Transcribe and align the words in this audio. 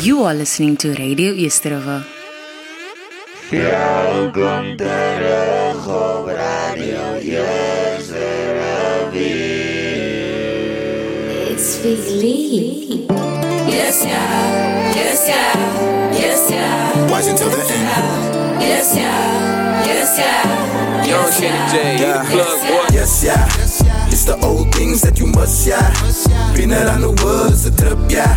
You 0.00 0.22
are 0.24 0.34
listening 0.34 0.76
to 0.78 0.94
Radio 0.94 1.32
Eerste 1.34 1.68
Rivier. 1.68 2.06
Welkom 3.50 4.76
terug 4.76 5.86
op 5.86 6.26
Radio 6.26 7.16
It's 11.50 11.80
Big 11.82 11.98
Yes, 13.66 14.02
yeah. 14.04 14.94
Yes, 14.94 15.26
yeah. 15.26 16.12
Yes, 16.12 16.48
yeah. 16.50 17.10
Watch 17.10 17.26
until 17.26 17.50
the 17.50 17.62
end. 17.62 18.62
Yes, 18.62 18.94
yeah. 18.94 19.84
Yes, 19.86 20.16
yeah. 20.18 21.06
Young 21.06 21.30
Kenny 21.32 21.70
J, 21.70 21.96
Yeah. 21.98 22.24
plug 22.30 22.60
boy. 22.68 22.86
Yes, 22.92 23.22
yeah. 23.22 23.48
It's 24.10 24.24
the 24.24 24.36
old 24.42 24.72
things 24.74 25.00
that 25.02 25.18
you 25.18 25.26
must, 25.26 25.66
yeah. 25.66 25.92
Been 26.54 26.72
around 26.72 27.00
the 27.02 27.10
world, 27.24 27.52
it's 27.52 27.66
a 27.66 27.70
trip, 27.70 27.98
yeah. 28.10 28.36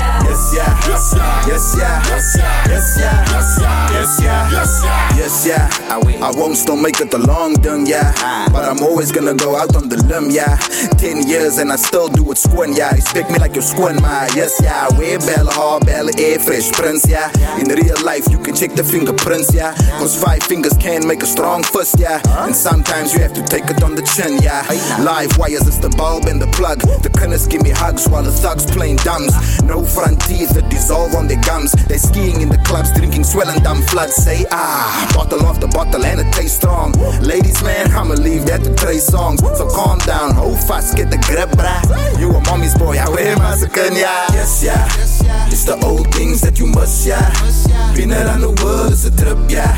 Yes, 0.31 0.53
yeah. 0.55 0.87
Yes, 0.87 1.13
yeah. 1.13 1.45
Yes, 1.45 1.75
yeah. 1.77 2.03
Yes, 2.07 2.35
yeah. 2.37 2.65
Yes, 2.69 2.97
yeah. 3.59 3.91
Yes, 3.91 4.21
yeah. 4.21 4.51
Yes, 4.51 4.81
yeah. 4.85 5.17
Yes, 5.17 5.45
yeah. 5.45 5.69
I 6.23 6.31
won't 6.31 6.55
still 6.55 6.77
make 6.77 7.01
it 7.01 7.11
the 7.11 7.17
long 7.17 7.55
done, 7.55 7.85
yeah. 7.85 8.13
But 8.49 8.63
I'm 8.63 8.81
always 8.81 9.11
gonna 9.11 9.33
go 9.33 9.57
out 9.57 9.75
on 9.75 9.89
the 9.89 9.97
limb, 10.07 10.31
yeah. 10.31 10.55
Ten 10.95 11.27
years 11.27 11.57
and 11.57 11.69
I 11.69 11.75
still 11.75 12.07
do 12.07 12.31
it 12.31 12.37
squin, 12.37 12.73
yeah. 12.73 12.95
Expect 12.95 13.29
me 13.29 13.39
like 13.39 13.55
you're 13.55 13.61
squin, 13.61 14.01
my 14.01 14.29
yes, 14.33 14.57
yeah. 14.63 14.87
Way 14.97 15.17
bella 15.17 15.51
hard, 15.51 15.85
bella 15.85 16.11
air 16.17 16.39
fresh 16.39 16.71
prince, 16.71 17.05
yeah. 17.09 17.27
In 17.59 17.67
real 17.67 17.99
life, 18.05 18.29
you 18.31 18.39
can 18.39 18.55
check 18.55 18.71
the 18.71 18.85
fingerprints, 18.85 19.53
yeah. 19.53 19.75
Cause 19.99 20.15
five 20.15 20.43
fingers 20.43 20.77
can 20.77 21.05
make 21.05 21.23
a 21.23 21.27
strong 21.27 21.61
fist, 21.63 21.99
yeah. 21.99 22.21
And 22.45 22.55
sometimes 22.55 23.13
you 23.13 23.19
have 23.19 23.33
to 23.33 23.43
take 23.43 23.65
it 23.69 23.83
on 23.83 23.95
the 23.95 24.03
chin, 24.15 24.39
yeah. 24.41 24.63
Live 25.03 25.37
wires, 25.37 25.67
it's 25.67 25.79
the 25.79 25.89
bulb 25.89 26.25
and 26.25 26.41
the 26.41 26.47
plug. 26.47 26.79
The 27.03 27.09
cunners 27.09 27.47
give 27.47 27.63
me 27.63 27.71
hugs 27.71 28.07
while 28.07 28.23
the 28.23 28.31
thugs 28.31 28.65
playing 28.65 28.97
dumbs. 29.03 29.33
No 29.63 29.83
front 29.83 30.20
teeth 30.27 30.49
that 30.55 30.69
dissolve 30.69 31.15
on 31.15 31.27
their 31.27 31.41
gums. 31.41 31.71
They're 31.87 31.97
skiing 31.97 32.41
in 32.41 32.49
the 32.49 32.57
clubs, 32.59 32.91
drinking 32.93 33.23
swelling 33.23 33.61
dumb 33.63 33.81
floods. 33.83 34.15
Say 34.15 34.45
ah, 34.51 35.11
bottle 35.13 35.45
off 35.45 35.59
the 35.59 35.67
bottle 35.67 36.03
and 36.05 36.19
it 36.19 36.31
tastes 36.33 36.57
strong. 36.57 36.93
Ladies, 37.21 37.61
man, 37.63 37.91
I'ma 37.91 38.15
leave 38.15 38.45
that 38.47 38.63
to 38.63 38.73
Trey 38.75 38.97
Songz. 38.97 39.39
So 39.57 39.69
calm 39.69 39.99
down, 39.99 40.35
hold 40.35 40.59
fast, 40.59 40.95
get 40.95 41.09
the 41.09 41.17
grip, 41.17 41.49
bruh. 41.49 42.19
You 42.19 42.29
a 42.29 42.41
mommy's 42.41 42.75
boy, 42.77 42.97
I 42.97 43.09
wear 43.09 43.35
my 43.37 43.55
second, 43.55 43.97
yeah. 43.97 44.27
Yes, 44.33 44.63
yeah. 44.63 44.87
It's 45.47 45.65
the 45.65 45.77
old 45.83 46.13
things 46.13 46.41
that 46.41 46.59
you 46.59 46.67
must, 46.67 47.05
yeah. 47.05 47.31
Been 47.95 48.11
around 48.11 48.41
the 48.41 48.51
world, 48.63 48.93
it's 48.93 49.05
a 49.05 49.11
trip, 49.15 49.37
yeah. 49.49 49.75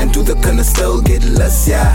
And 0.00 0.12
do 0.12 0.22
the 0.22 0.34
kinda 0.34 0.64
still 0.64 1.00
get 1.00 1.24
less, 1.24 1.68
yeah. 1.68 1.94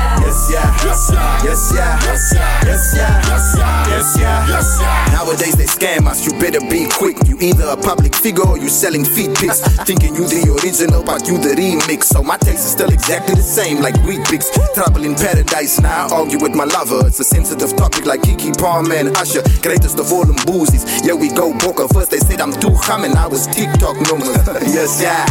Yes, 0.31 0.47
yeah. 0.49 0.63
Yes, 0.87 1.11
yeah. 1.11 1.43
Yes, 1.43 1.71
yeah. 1.75 1.99
Yes, 2.07 2.31
yeah. 2.31 2.63
Yes, 2.63 2.95
yeah. 2.95 3.21
Yes, 3.27 3.55
yeah. 3.57 3.87
Yes, 3.91 4.17
yeah. 4.17 4.47
Yes, 4.47 4.77
yeah. 4.79 5.11
Nowadays 5.11 5.55
they 5.57 5.65
scam 5.65 6.07
us. 6.07 6.25
You 6.25 6.31
better 6.39 6.61
be 6.71 6.87
quick. 6.87 7.17
You 7.27 7.37
either 7.41 7.67
a 7.67 7.75
public 7.75 8.15
figure 8.15 8.47
or 8.47 8.57
you 8.57 8.69
selling 8.69 9.03
feet 9.03 9.35
pics. 9.35 9.59
Thinking 9.83 10.15
you 10.15 10.23
the 10.23 10.47
original, 10.63 11.03
but 11.03 11.27
you 11.27 11.37
the 11.37 11.51
remix. 11.59 12.05
So 12.05 12.23
my 12.23 12.37
taste 12.37 12.63
is 12.63 12.71
still 12.71 12.89
exactly 12.93 13.35
the 13.35 13.43
same, 13.43 13.81
like 13.81 13.95
wheat 14.07 14.23
picks. 14.23 14.47
Trouble 14.73 15.03
in 15.03 15.15
paradise. 15.15 15.81
Now 15.81 16.07
I 16.07 16.23
argue 16.23 16.39
with 16.39 16.55
my 16.55 16.63
lover. 16.63 17.05
It's 17.07 17.19
a 17.19 17.25
sensitive 17.25 17.75
topic, 17.75 18.05
like 18.05 18.21
Keke 18.21 18.57
Palmer 18.57 18.95
and 18.95 19.11
Usher. 19.17 19.43
Greatest 19.61 19.99
of 19.99 20.13
all 20.13 20.23
them 20.23 20.39
boozies. 20.47 20.87
Yeah, 21.03 21.13
we 21.13 21.27
go 21.27 21.51
poker. 21.59 21.91
First 21.91 22.11
they 22.11 22.19
said 22.23 22.39
I'm 22.39 22.53
too 22.53 22.71
hum 22.71 23.03
and 23.03 23.15
I 23.15 23.27
was 23.27 23.47
TikTok 23.47 23.99
number. 24.07 24.31
yes, 24.63 25.01
yeah. 25.03 25.27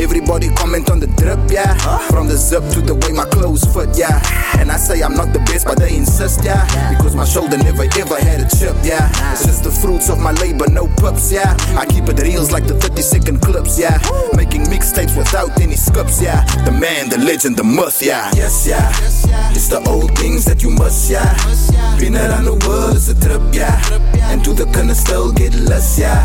Everybody 0.00 0.48
comment 0.54 0.90
on 0.90 1.00
the 1.00 1.08
drip, 1.18 1.38
yeah. 1.50 1.74
From 2.08 2.28
the 2.28 2.36
zip 2.36 2.62
to 2.70 2.80
the 2.80 2.94
way 2.94 3.12
my 3.12 3.24
clothes 3.24 3.64
fit, 3.74 3.96
yeah. 3.98 4.22
And 4.58 4.70
I 4.70 4.76
say 4.76 5.02
I'm 5.02 5.14
not 5.14 5.32
the 5.32 5.40
best, 5.40 5.66
but 5.66 5.78
they 5.78 5.96
insist, 5.96 6.44
yeah. 6.44 6.62
Because 6.90 7.16
my 7.16 7.24
shoulder 7.24 7.58
never 7.58 7.82
ever 7.82 8.14
had 8.20 8.40
a 8.40 8.48
chip, 8.48 8.76
yeah. 8.84 9.10
It's 9.32 9.44
just 9.44 9.64
the 9.64 9.70
fruits 9.70 10.08
of 10.08 10.18
my 10.20 10.32
labor, 10.32 10.68
no 10.70 10.86
pups, 11.02 11.32
yeah. 11.32 11.56
I 11.76 11.84
keep 11.84 12.08
it 12.08 12.20
reals 12.22 12.52
like 12.52 12.66
the 12.66 12.74
30 12.74 13.02
second 13.02 13.42
clips, 13.42 13.78
yeah. 13.78 13.98
Making 14.34 14.64
mixtapes 14.70 15.16
without 15.16 15.60
any 15.60 15.74
skips, 15.74 16.22
yeah. 16.22 16.44
The 16.64 16.72
man, 16.72 17.08
the 17.08 17.18
legend, 17.18 17.56
the 17.56 17.64
myth, 17.64 18.00
yeah. 18.00 18.30
Yes, 18.34 18.66
yeah. 18.66 18.92
It's 19.50 19.68
the 19.68 19.82
old 19.88 20.16
things 20.16 20.44
that 20.44 20.62
you 20.62 20.70
must, 20.70 21.10
yeah. 21.10 21.34
Been 21.98 22.16
around 22.16 22.44
the 22.44 22.54
world, 22.66 22.94
it's 22.96 23.08
a 23.08 23.18
trip, 23.18 23.42
yeah. 23.52 23.82
And 24.30 24.44
do 24.44 24.54
the 24.54 24.66
kinda 24.66 24.94
still 24.94 25.32
get 25.32 25.54
less, 25.54 25.98
yeah. 25.98 26.24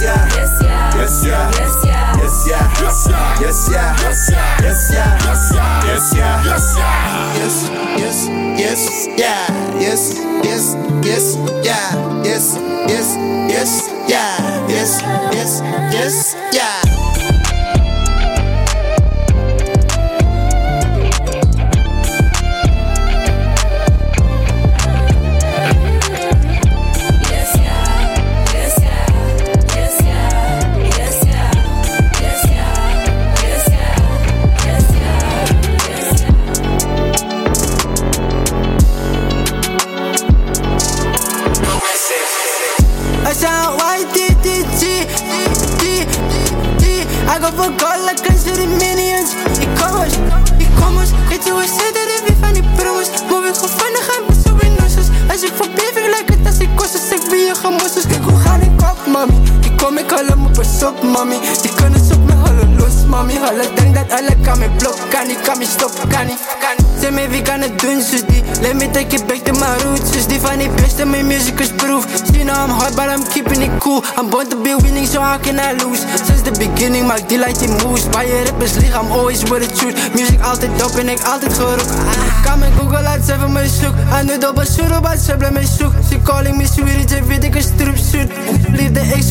die 70.95 71.05
beste, 71.05 71.23
music 71.23 71.59
is 71.59 71.71
proof. 71.71 72.05
See 72.33 72.43
now 72.43 72.63
I'm 72.63 72.69
hard, 72.69 72.95
but 72.95 73.09
I'm 73.09 73.23
keeping 73.23 73.61
it 73.61 73.71
cool. 73.79 74.03
I'm 74.17 74.29
born 74.29 74.49
to 74.49 74.57
be 74.61 74.73
winning, 74.75 75.05
so 75.05 75.21
how 75.21 75.37
can 75.37 75.59
I 75.59 75.73
lose? 75.73 76.01
Since 76.25 76.41
the 76.43 76.51
beginning 76.51 77.07
maak 77.07 77.27
die 77.29 77.37
light 77.37 77.59
die 77.59 77.69
moves. 77.83 78.09
Bij 78.09 78.27
je 78.27 78.43
rappers 78.45 78.73
lieg, 78.73 78.93
I'm 78.93 79.11
always 79.11 79.43
with 79.43 79.61
the 79.63 79.71
truth. 79.75 80.13
Music 80.13 80.41
altijd 80.41 80.79
dop 80.79 80.95
en 80.95 81.09
ik 81.09 81.21
altijd 81.23 81.53
geroep. 81.53 81.79
Ah. 81.79 82.43
Kan 82.43 82.59
me 82.59 82.67
Google 82.79 83.07
uit, 83.07 83.25
ze 83.25 83.35
van 83.39 83.51
mij 83.51 83.67
zoek. 83.67 83.93
Aan 84.11 84.25
de 84.25 84.37
dobbel, 84.37 84.65
suro, 84.65 85.01
maar 85.01 85.17
ze 85.17 85.35
blijven 85.37 85.53
mij 85.53 85.65
zoek. 85.77 85.93
Calling 86.23 86.57
me 86.57 86.65
sweetie, 86.65 87.07
ze 87.07 87.23
weet 87.23 87.43
ik 87.43 87.55
een 87.55 87.61
stroep 87.61 87.97
zoek. 87.97 88.29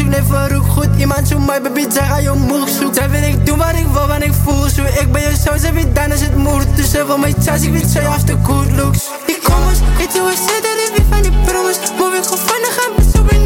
never 0.08 0.56
ook 0.56 0.66
goed. 0.66 0.88
Iemand 0.98 1.28
zo 1.28 1.38
mooi, 1.38 1.60
baby, 1.60 1.86
zij 1.90 2.06
ga 2.06 2.18
je 2.18 2.30
moeg 2.30 2.68
zoek 2.68 2.94
Zij 2.94 3.10
wil 3.10 3.22
ik 3.22 3.46
doen 3.46 3.58
wat 3.58 3.74
ik 3.74 3.86
wil, 3.92 4.06
want 4.06 4.24
ik 4.24 4.32
voel 4.44 4.68
zo. 4.68 4.82
Ik 4.82 5.12
ben 5.12 5.22
je 5.22 5.32
zo, 5.44 5.56
ze 5.56 5.72
weet 5.72 5.94
dan 5.94 6.12
is 6.12 6.20
het 6.20 6.36
moeilijk 6.36 6.76
Dus 6.76 6.90
ze 6.90 7.06
wil 7.06 7.18
mij 7.18 7.34
chance, 7.44 7.66
ik 7.66 7.72
weet 7.72 7.90
zo, 7.90 7.98
heeft 8.00 8.26
de 8.26 8.36
good 8.42 8.70
looks. 8.76 9.08
Die 9.26 9.38
komers, 9.42 9.78
weet 9.98 10.12
je 10.12 10.20
hoe 10.20 10.30
ze 10.30 10.58
dat 10.66 10.76
ik 10.86 10.90
wie 10.96 11.06
van 11.10 11.22
die 11.22 11.32
promos. 11.44 11.78
Moet 11.98 12.14
ik 12.14 12.24
gewoon 12.24 12.64
gaan, 12.76 12.92
met 12.96 13.06
zo 13.14 13.20
in 13.36 13.44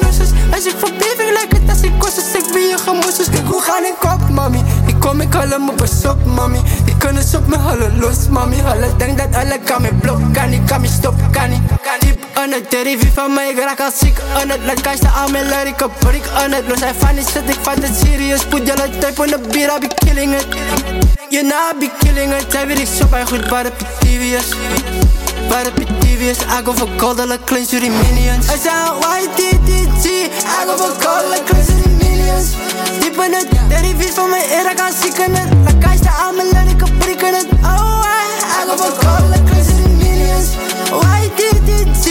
Als 0.55 0.65
ik 0.65 0.75
verbeef, 0.79 1.19
ik 1.19 1.33
lijk 1.39 1.53
het 1.53 1.71
als 1.71 1.81
ik 1.81 1.93
kost 1.99 2.15
Dus 2.15 2.43
ik 2.43 2.53
ben 2.53 2.67
je 2.73 2.79
gemoesses, 2.79 3.29
kijk 3.31 3.47
hoe 3.47 3.63
ga 3.63 3.77
ik 3.79 4.13
op, 4.13 4.29
mami 4.31 4.63
Ik 4.95 5.01
kom, 5.01 5.21
ik 5.21 5.35
haal 5.35 5.49
hem 5.49 5.69
op 5.69 5.81
een 5.81 5.89
sok, 5.89 6.25
mami. 6.25 6.61
Die 6.85 6.97
kunnen 6.97 7.25
op 7.37 7.47
me 7.47 7.57
halen 7.59 7.99
los, 7.99 8.29
mami. 8.31 8.57
Alle 8.65 8.97
denk 8.97 9.19
dat 9.19 9.35
alle 9.35 9.59
kan 9.65 9.83
me 9.83 9.95
blok, 9.95 10.21
kan 10.33 10.51
niet, 10.51 10.65
kan 10.65 10.81
me 10.81 10.87
stop, 10.87 11.15
kan 11.31 11.51
niet 11.51 11.61
Diep 11.99 12.27
aan 12.35 12.51
het 12.51 12.71
derivé 12.71 13.07
van 13.15 13.35
mij, 13.35 13.51
ik 13.51 13.59
raak 13.59 13.81
al 13.81 13.91
ziek. 14.01 14.19
Aan 14.41 14.49
het 14.49 14.61
Laat 14.67 14.81
kastje 14.81 15.09
aan 15.09 15.31
mijn 15.31 15.47
lijn, 15.47 15.67
ik 15.67 15.79
heb 15.79 15.91
prik 15.99 16.25
aan 16.35 16.53
het 16.53 16.65
Los. 16.69 16.81
Hij 16.81 16.95
van 16.99 17.15
shit, 17.15 17.49
ik 17.49 17.59
vat 17.63 17.75
het 17.75 17.97
serieus. 18.05 18.45
Put 18.45 18.67
jullie 18.67 18.99
type 18.99 19.23
on 19.23 19.29
the 19.29 19.39
beat, 19.53 19.77
I 19.77 19.79
be 19.87 19.95
killing 19.95 20.35
it. 20.35 20.47
You 21.29 21.43
know 21.43 21.73
I 21.73 21.79
be 21.79 21.91
killing 21.99 22.33
it. 22.33 22.45
Zij 22.49 22.67
weet 22.67 22.79
ik 22.79 22.89
zo 22.99 23.07
bij 23.07 23.25
goed, 23.25 23.49
waar 23.49 23.63
de 23.63 23.71
PTV's 23.71 24.49
Waar 25.49 25.65
de 25.65 25.71
PTV's 25.71 26.39
I 26.39 26.65
go 26.65 26.73
for 26.73 26.89
gold, 26.97 27.21
alle 27.21 27.39
clean 27.45 27.67
the 27.67 27.79
minions. 27.81 28.47
I 28.49 28.59
say 28.59 28.71
YTTG 29.21 30.07
I 30.07 30.65
go 30.67 30.77
for 30.77 30.93
gold, 31.03 31.45
clean 31.45 31.84
to 32.25 32.31
the 32.31 32.45
millions 32.45 32.57
Diep 33.01 33.21
aan 33.21 33.33
het 33.33 33.49
derivé 33.69 34.13
van 34.15 34.31
mij, 34.31 34.45
ik 34.45 34.63
raak 34.65 34.81
al 34.81 34.93
ziek 35.03 35.21
aan 35.21 35.35
het 35.35 35.49
Laat 35.65 35.79
kastje 35.79 36.11
aan 36.11 36.35
mijn 36.35 36.49
lijn, 36.53 36.69
ik 36.69 36.81
heb 36.81 36.99
prik 36.99 37.23
aan 37.25 37.35
het 37.35 37.47
Oh, 37.63 38.05
I, 38.05 38.29
I 38.59 38.69
go 38.69 38.77
for 38.77 38.93
gold, 39.03 39.23
alle 39.23 39.43
clean 39.49 39.67
to 39.67 39.75
the 39.83 39.89
millions 39.89 40.49
YTTG 41.23 42.05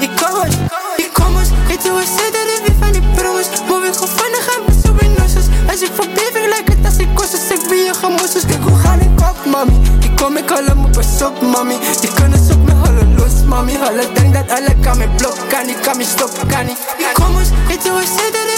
Die 0.00 0.10
komers, 0.22 0.54
die 0.96 1.10
komers 1.12 1.48
Weet 1.68 1.82
je 1.82 1.90
hoe 1.90 2.04
ze 2.16 2.26
dat 2.36 2.46
ik 2.56 2.60
wie 2.66 2.76
van 2.80 2.92
die 2.92 3.02
promos 3.14 3.48
Moet 3.68 3.84
ik 3.84 3.94
gewoon 3.94 4.34
gaan 4.46 4.62
met 4.66 4.76
zo 4.84 4.90
in 5.04 5.14
nusses 5.18 5.46
Als 5.70 5.80
ik 5.80 5.92
verbeef, 5.94 6.34
ik 6.42 6.46
lijk 6.54 6.68
het 6.68 6.84
als 6.84 6.96
ik 6.96 7.08
kost 7.14 7.30
Dus 7.30 7.58
ik 7.58 7.68
ben 7.68 7.82
je 7.88 7.94
gemoesses 7.94 8.44
Kijk 8.46 8.62
hoe 8.62 8.78
ga 8.78 8.92
ik 8.94 9.20
op, 9.30 9.38
mami 9.52 9.76
Die 9.98 10.14
kom 10.14 10.36
ik 10.36 10.50
al 10.50 10.64
hem 10.64 10.84
op 10.84 10.96
een 10.96 11.04
sok, 11.18 11.40
mami 11.40 11.76
Die 12.00 12.12
kunnen 12.14 12.40
zoek 12.48 12.62
me 12.66 12.74
halen 12.74 13.14
los, 13.18 13.34
mami 13.46 13.76
Alle 13.76 14.06
denk 14.14 14.34
dat 14.34 14.50
alle 14.56 14.74
kan 14.80 14.98
me 14.98 15.06
blok 15.16 15.36
Kan 15.48 15.66
niet, 15.66 15.80
kan 15.80 15.96
me 15.96 16.04
stop, 16.04 16.32
kan 16.48 16.64
niet 16.66 16.78
Die 16.98 17.12
komers, 17.12 17.48
weet 17.68 17.82
je 17.84 17.90
hoe 17.90 18.02
ze 18.02 18.28
dat 18.32 18.32
ik 18.32 18.32
wie 18.32 18.38
van 18.38 18.49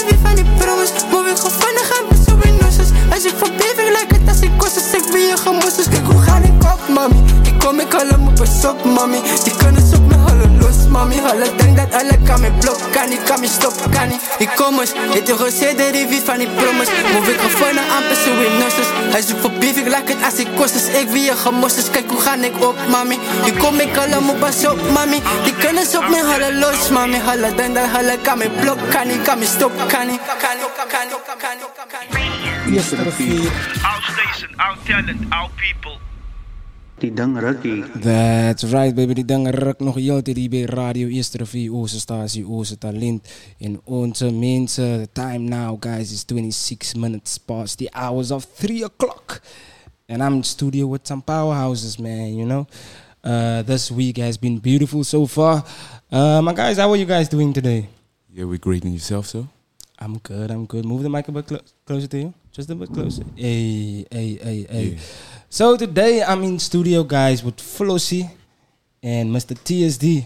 Kan 13.57 13.67
niet, 13.67 13.77
kan 13.77 13.77
me 13.77 13.79
stop, 13.79 13.91
kan 13.91 14.07
niet. 14.07 14.21
Die 14.37 14.49
komers, 14.55 14.91
weet 15.13 15.27
je 15.27 15.33
hoe 15.33 15.51
ze 15.51 15.73
dat 15.77 15.95
ik 15.95 16.07
wie 16.09 16.21
van 16.21 16.37
die 16.37 16.47
promos 16.47 16.87
Moet 17.13 17.27
ik 17.27 17.39
gewoon 17.39 17.75
naar 17.75 17.89
amper 17.97 18.15
zo 18.15 18.31
in 18.41 18.57
nusses 18.57 18.87
Als 19.13 19.29
ik 19.29 19.37
verbeef, 19.39 19.77
ik 19.77 19.87
lijk 19.87 20.07
het 20.07 20.23
als 20.23 20.35
ik 20.35 20.47
kost. 20.55 20.73
Dus 20.73 20.87
ik 21.01 21.09
wie 21.09 21.23
je 21.23 21.35
gemoesses 21.35 21.89
Kijk 21.89 22.09
hoe 22.09 22.21
ga 22.21 22.35
ik 22.35 22.63
op, 22.63 22.75
mami? 22.89 23.19
Die 23.43 23.53
kom 23.53 23.79
ik 23.79 23.97
al 23.97 24.07
hem 24.07 24.29
op 24.29 24.41
een 24.41 24.53
sok, 24.53 24.89
mami. 24.91 25.21
Die 25.43 25.55
kunnen 25.55 25.85
zoek 25.85 26.09
me 26.09 26.23
halen 26.23 26.59
los, 26.59 26.89
mami. 26.89 27.21
Alle 27.27 27.55
denk 27.55 27.75
dat 27.75 27.85
alle 27.93 28.17
kan 28.21 28.37
me 28.37 28.49
blok 28.49 28.77
Kan 28.89 29.07
niet, 29.07 29.21
kan 29.21 29.39
me 29.39 29.45
stop, 29.45 29.71
kan 29.87 30.07
niet 30.07 30.19
Kan 30.43 30.55
niet, 30.57 30.71
kan 30.87 31.07
niet, 31.07 31.21
kan 31.37 31.57
niet, 31.57 31.69
kan 31.87 32.21
niet 32.65 32.75
Eerste 32.75 32.95
rivier, 32.95 33.51
Our 33.83 34.01
station, 34.01 34.49
our 34.57 34.77
talent, 34.85 35.33
our 35.33 35.49
people. 35.55 36.02
Die 37.11 37.59
ding. 37.61 37.85
That's 38.01 38.63
right, 38.63 38.95
baby. 38.95 39.13
Die 39.13 39.25
dingen 39.25 39.51
ruk 39.51 39.79
nog 39.79 39.95
heel 39.95 40.21
tijd 40.21 40.37
hier 40.37 40.49
bij 40.49 40.61
Radio 40.61 41.07
Eerste 41.07 41.37
Rivier, 41.37 41.73
onze 41.73 41.99
statie, 41.99 42.47
onze 42.47 42.77
talent. 42.77 43.27
En 43.59 43.81
onze 43.83 44.31
mensen, 44.31 45.01
the 45.01 45.09
time 45.11 45.37
now, 45.37 45.77
guys, 45.79 46.11
is 46.11 46.23
26 46.27 46.95
minutes 46.95 47.37
past 47.37 47.77
the 47.77 47.89
hours 47.91 48.31
of 48.31 48.45
3 48.55 48.83
o'clock. 48.83 49.41
And 50.07 50.21
I'm 50.21 50.33
in 50.33 50.43
studio 50.43 50.89
with 50.89 51.07
some 51.07 51.21
powerhouses, 51.21 51.97
man, 51.97 52.35
you 52.35 52.45
know. 52.45 52.65
Uh, 53.25 53.59
this 53.65 53.89
week 53.89 54.17
has 54.17 54.39
been 54.39 54.59
beautiful 54.59 55.03
so 55.03 55.25
far. 55.25 55.63
Uh, 56.11 56.41
my 56.41 56.53
guys, 56.53 56.77
how 56.77 56.89
are 56.91 56.99
you 56.99 57.07
guys 57.07 57.29
doing 57.29 57.53
today? 57.53 57.87
Yeah, 58.29 58.45
we're 58.45 58.59
great 58.59 58.83
in 58.83 58.91
yourself, 58.91 59.25
so. 59.25 59.47
I'm 59.99 60.17
good, 60.17 60.51
I'm 60.51 60.65
good. 60.65 60.85
Move 60.85 61.03
the 61.03 61.09
mic 61.09 61.27
a 61.27 61.31
bit 61.31 61.47
clo- 61.47 61.61
closer 61.85 62.07
to 62.07 62.17
you. 62.17 62.33
Just 62.51 62.69
a 62.69 62.75
bit 62.75 62.91
closer. 62.93 63.23
Hey, 63.35 64.05
hey, 64.11 64.37
hey, 64.43 64.65
hey. 64.69 64.85
Yeah. 64.85 64.99
So 65.53 65.77
today 65.77 66.23
I'm 66.25 66.41
in 66.41 66.57
studio, 66.57 67.03
guys, 67.05 67.43
with 67.45 67.57
Flossie 67.61 68.25
and 69.05 69.29
Mr. 69.29 69.53
TSD. 69.53 70.25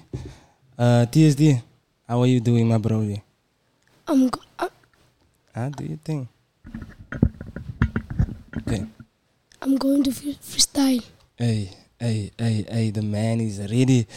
Uh, 0.79 1.03
TSD, 1.12 1.62
how 2.07 2.21
are 2.24 2.27
you 2.31 2.39
doing, 2.39 2.63
my 2.63 2.77
brody? 2.77 3.21
I'm 4.07 4.29
go- 4.31 4.39
I- 4.57 4.71
How 5.53 5.68
do 5.68 5.83
you 5.83 6.00
think? 6.00 6.29
Okay. 8.63 8.88
I'm 9.62 9.75
going 9.75 10.00
to 10.07 10.12
freestyle. 10.12 11.03
Hey, 11.35 11.75
hey, 12.00 12.31
hey, 12.39 12.63
hey, 12.71 12.88
the 12.91 13.01
man 13.03 13.41
is 13.41 13.59
ready. 13.59 14.07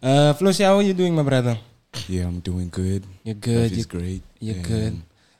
Uh, 0.00 0.34
Flossie, 0.38 0.62
how 0.62 0.76
are 0.76 0.86
you 0.86 0.94
doing, 0.94 1.16
my 1.18 1.24
brother? 1.26 1.58
Yeah, 2.06 2.30
I'm 2.30 2.38
doing 2.38 2.68
good. 2.70 3.02
You're 3.24 3.34
good. 3.34 3.72
Life 3.72 3.72
is 3.72 3.78
you- 3.78 3.84
great. 3.98 4.22
You're 4.38 4.54
and 4.54 4.64
good. 4.64 4.94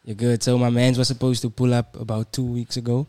You're 0.04 0.16
good. 0.18 0.42
So 0.42 0.58
my 0.58 0.70
man 0.70 0.96
was 0.98 1.06
supposed 1.06 1.40
to 1.42 1.50
pull 1.50 1.72
up 1.72 1.94
about 1.94 2.32
two 2.32 2.42
weeks 2.42 2.76
ago, 2.76 3.06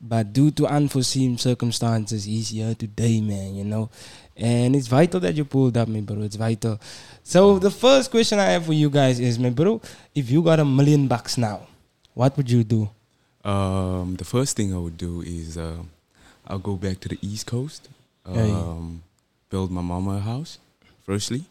but 0.00 0.32
due 0.32 0.50
to 0.52 0.66
unforeseen 0.66 1.36
circumstances, 1.38 2.24
he's 2.24 2.50
here 2.50 2.74
today, 2.74 3.20
man. 3.20 3.54
You 3.54 3.64
know, 3.64 3.90
and 4.36 4.74
it's 4.74 4.88
vital 4.88 5.20
that 5.20 5.34
you 5.34 5.44
pulled 5.44 5.76
up, 5.76 5.88
my 5.88 6.00
bro. 6.00 6.22
It's 6.22 6.36
vital. 6.36 6.80
So 7.22 7.58
the 7.58 7.70
first 7.70 8.10
question 8.10 8.38
I 8.38 8.46
have 8.46 8.66
for 8.66 8.72
you 8.72 8.90
guys 8.90 9.20
is, 9.20 9.38
my 9.38 9.50
bro, 9.50 9.80
if 10.14 10.30
you 10.30 10.42
got 10.42 10.60
a 10.60 10.64
million 10.64 11.06
bucks 11.06 11.36
now, 11.36 11.66
what 12.14 12.36
would 12.36 12.50
you 12.50 12.64
do? 12.64 12.88
Um, 13.44 14.16
the 14.16 14.24
first 14.24 14.56
thing 14.56 14.74
I 14.74 14.78
would 14.78 14.98
do 14.98 15.22
is 15.22 15.56
um 15.56 15.90
I'll 16.46 16.58
go 16.58 16.76
back 16.76 17.00
to 17.00 17.08
the 17.08 17.18
East 17.22 17.46
Coast, 17.46 17.88
um, 18.26 19.02
build 19.48 19.70
my 19.70 19.80
mama 19.80 20.16
a 20.16 20.20
house, 20.20 20.58
firstly, 21.06 21.44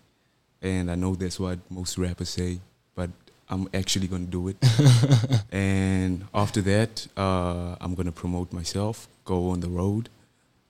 and 0.61 0.91
I 0.91 0.95
know 0.95 1.15
that's 1.15 1.39
what 1.39 1.59
most 1.71 1.97
rappers 1.97 2.29
say, 2.29 2.59
but 2.95 3.09
I'm 3.49 3.67
actually 3.73 4.07
gonna 4.07 4.25
do 4.25 4.47
it. 4.49 4.57
and 5.51 6.25
after 6.33 6.61
that, 6.61 7.07
uh, 7.17 7.75
I'm 7.81 7.95
gonna 7.95 8.11
promote 8.11 8.53
myself, 8.53 9.07
go 9.25 9.49
on 9.49 9.59
the 9.61 9.69
road, 9.69 10.09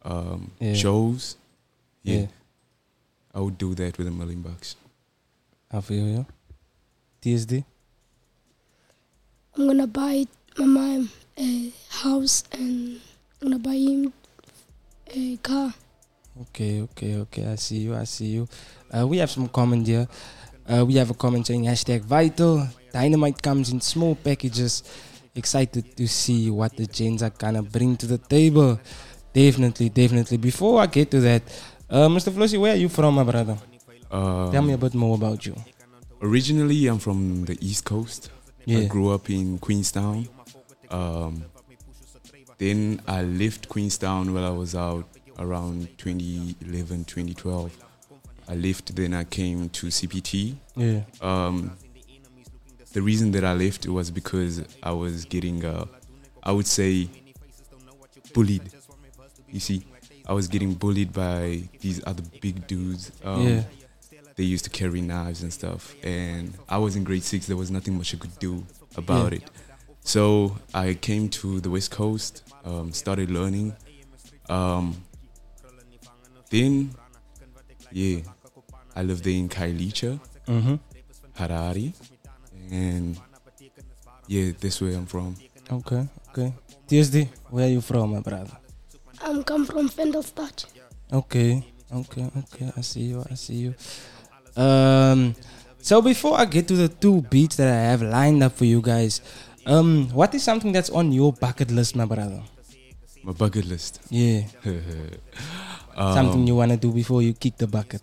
um, 0.03 0.51
Yeah. 0.59 0.73
shows. 0.73 1.35
Yeah, 2.03 2.19
Yeah. 2.21 2.27
I 3.35 3.39
would 3.41 3.57
do 3.57 3.75
that 3.75 3.97
with 3.97 4.07
a 4.07 4.11
million 4.11 4.41
bucks. 4.41 4.75
How 5.71 5.81
for 5.81 5.93
you, 5.93 6.05
yeah? 6.05 6.23
TSD. 7.21 7.65
I'm 9.55 9.67
gonna 9.67 9.87
buy 9.87 10.25
my 10.57 10.65
mom 10.65 11.09
a 11.37 11.73
house 11.89 12.43
and 12.53 13.01
I'm 13.41 13.49
gonna 13.49 13.59
buy 13.59 13.75
him 13.75 14.13
a 15.07 15.37
car. 15.37 15.73
Okay, 16.41 16.81
okay, 16.81 17.15
okay. 17.17 17.45
I 17.51 17.55
see 17.55 17.79
you. 17.79 17.93
I 17.95 18.05
see 18.05 18.27
you. 18.27 18.47
Uh, 18.89 19.05
we 19.05 19.17
have 19.17 19.29
some 19.29 19.49
comment 19.49 19.85
here. 19.85 20.07
Uh, 20.69 20.85
we 20.85 20.93
have 20.95 21.09
a 21.09 21.13
comment 21.13 21.47
saying 21.47 21.65
hashtag 21.65 22.01
vital. 22.01 22.67
Dynamite 22.93 23.41
comes 23.41 23.71
in 23.71 23.81
small 23.81 24.15
packages. 24.15 24.83
Excited 25.35 25.95
to 25.97 26.07
see 26.07 26.51
what 26.51 26.75
the 26.75 26.85
Jains 26.85 27.23
are 27.23 27.31
gonna 27.31 27.63
bring 27.63 27.97
to 27.97 28.05
the 28.05 28.17
table. 28.17 28.79
Definitely, 29.33 29.89
definitely. 29.89 30.37
Before 30.37 30.79
I 30.81 30.85
get 30.87 31.09
to 31.11 31.19
that, 31.21 31.41
uh, 31.89 32.07
Mr. 32.07 32.31
Flossie, 32.31 32.59
where 32.59 32.73
are 32.73 32.77
you 32.77 32.89
from, 32.89 33.15
my 33.15 33.23
brother? 33.23 33.57
Um, 34.11 34.51
Tell 34.51 34.61
me 34.61 34.73
a 34.73 34.77
bit 34.77 34.93
more 34.93 35.15
about 35.15 35.45
you. 35.45 35.55
Originally, 36.21 36.87
I'm 36.87 36.99
from 36.99 37.45
the 37.45 37.57
East 37.61 37.85
Coast. 37.85 38.29
I 38.67 38.85
grew 38.85 39.09
up 39.09 39.29
in 39.29 39.57
Queenstown. 39.57 40.27
Um, 40.91 41.45
then 42.59 43.01
I 43.07 43.23
left 43.23 43.69
Queenstown 43.69 44.33
while 44.33 44.45
I 44.45 44.49
was 44.49 44.75
out 44.75 45.05
around 45.39 45.87
2011, 45.97 47.05
2012. 47.05 47.88
I 48.49 48.55
left, 48.55 48.95
then 48.95 49.13
I 49.13 49.23
came 49.25 49.69
to 49.69 49.87
CPT. 49.87 50.55
Yeah. 50.75 51.01
Um, 51.21 51.77
the 52.93 53.01
reason 53.01 53.31
that 53.31 53.43
I 53.45 53.53
left 53.53 53.87
was 53.87 54.09
because 54.09 54.63
I 54.81 54.91
was 54.91 55.25
getting, 55.25 55.63
uh, 55.63 55.85
I 56.41 56.51
would 56.51 56.65
say, 56.67 57.09
bullied. 58.33 58.63
You 59.51 59.59
see, 59.59 59.85
I 60.25 60.33
was 60.33 60.47
getting 60.47 60.73
bullied 60.73 61.13
by 61.13 61.63
these 61.79 62.01
other 62.07 62.23
big 62.41 62.65
dudes. 62.67 63.11
Um, 63.23 63.47
Yeah. 63.47 63.63
They 64.35 64.45
used 64.45 64.63
to 64.63 64.69
carry 64.69 65.01
knives 65.01 65.43
and 65.43 65.51
stuff, 65.51 65.93
and 66.01 66.53
I 66.69 66.77
was 66.77 66.95
in 66.95 67.03
grade 67.03 67.23
six. 67.23 67.45
There 67.47 67.57
was 67.57 67.69
nothing 67.69 67.97
much 67.97 68.15
I 68.15 68.17
could 68.17 68.39
do 68.39 68.65
about 68.95 69.33
Yeah. 69.33 69.39
it. 69.39 69.51
So 70.01 70.57
I 70.73 70.93
came 70.93 71.27
to 71.41 71.59
the 71.59 71.69
West 71.69 71.91
Coast, 71.91 72.43
um, 72.63 72.93
started 72.93 73.29
learning. 73.29 73.75
Um, 74.47 75.03
then, 76.49 76.95
yeah, 77.91 78.21
I 78.95 79.03
lived 79.03 79.23
there 79.23 79.33
in 79.33 79.49
Khayelitsha, 79.49 80.19
Mm-hmm. 80.47 80.75
Harare, 81.37 81.93
and 82.71 83.17
yeah, 84.27 84.51
that's 84.59 84.81
where 84.81 84.95
I'm 84.95 85.05
from. 85.05 85.35
Okay, 85.71 86.07
okay. 86.29 86.53
TSD, 86.87 87.27
where 87.49 87.65
are 87.67 87.69
you 87.69 87.81
from, 87.81 88.11
my 88.13 88.19
brother? 88.21 88.57
I'm 89.21 89.43
come 89.43 89.65
from 89.65 89.89
Vendelstad. 89.89 90.65
Okay, 91.13 91.63
okay, 91.93 92.29
okay. 92.37 92.71
I 92.75 92.81
see 92.81 93.01
you. 93.13 93.23
I 93.29 93.35
see 93.35 93.55
you. 93.69 93.73
Um, 94.55 95.35
So 95.81 96.01
before 96.01 96.35
I 96.37 96.43
get 96.45 96.67
to 96.67 96.75
the 96.75 96.89
two 96.89 97.21
beats 97.31 97.55
that 97.55 97.69
I 97.71 97.81
have 97.91 98.01
lined 98.01 98.43
up 98.43 98.51
for 98.51 98.65
you 98.65 98.81
guys, 98.81 99.21
um, 99.65 100.09
what 100.11 100.35
is 100.35 100.43
something 100.43 100.73
that's 100.73 100.89
on 100.89 101.13
your 101.13 101.31
bucket 101.31 101.71
list, 101.71 101.95
my 101.95 102.03
brother? 102.05 102.43
My 103.23 103.31
bucket 103.31 103.63
list. 103.65 104.01
Yeah. 104.09 104.43
Um, 105.95 106.13
something 106.19 106.45
you 106.47 106.55
wanna 106.55 106.75
do 106.75 106.91
before 106.91 107.21
you 107.21 107.33
kick 107.33 107.55
the 107.57 107.67
bucket. 107.67 108.01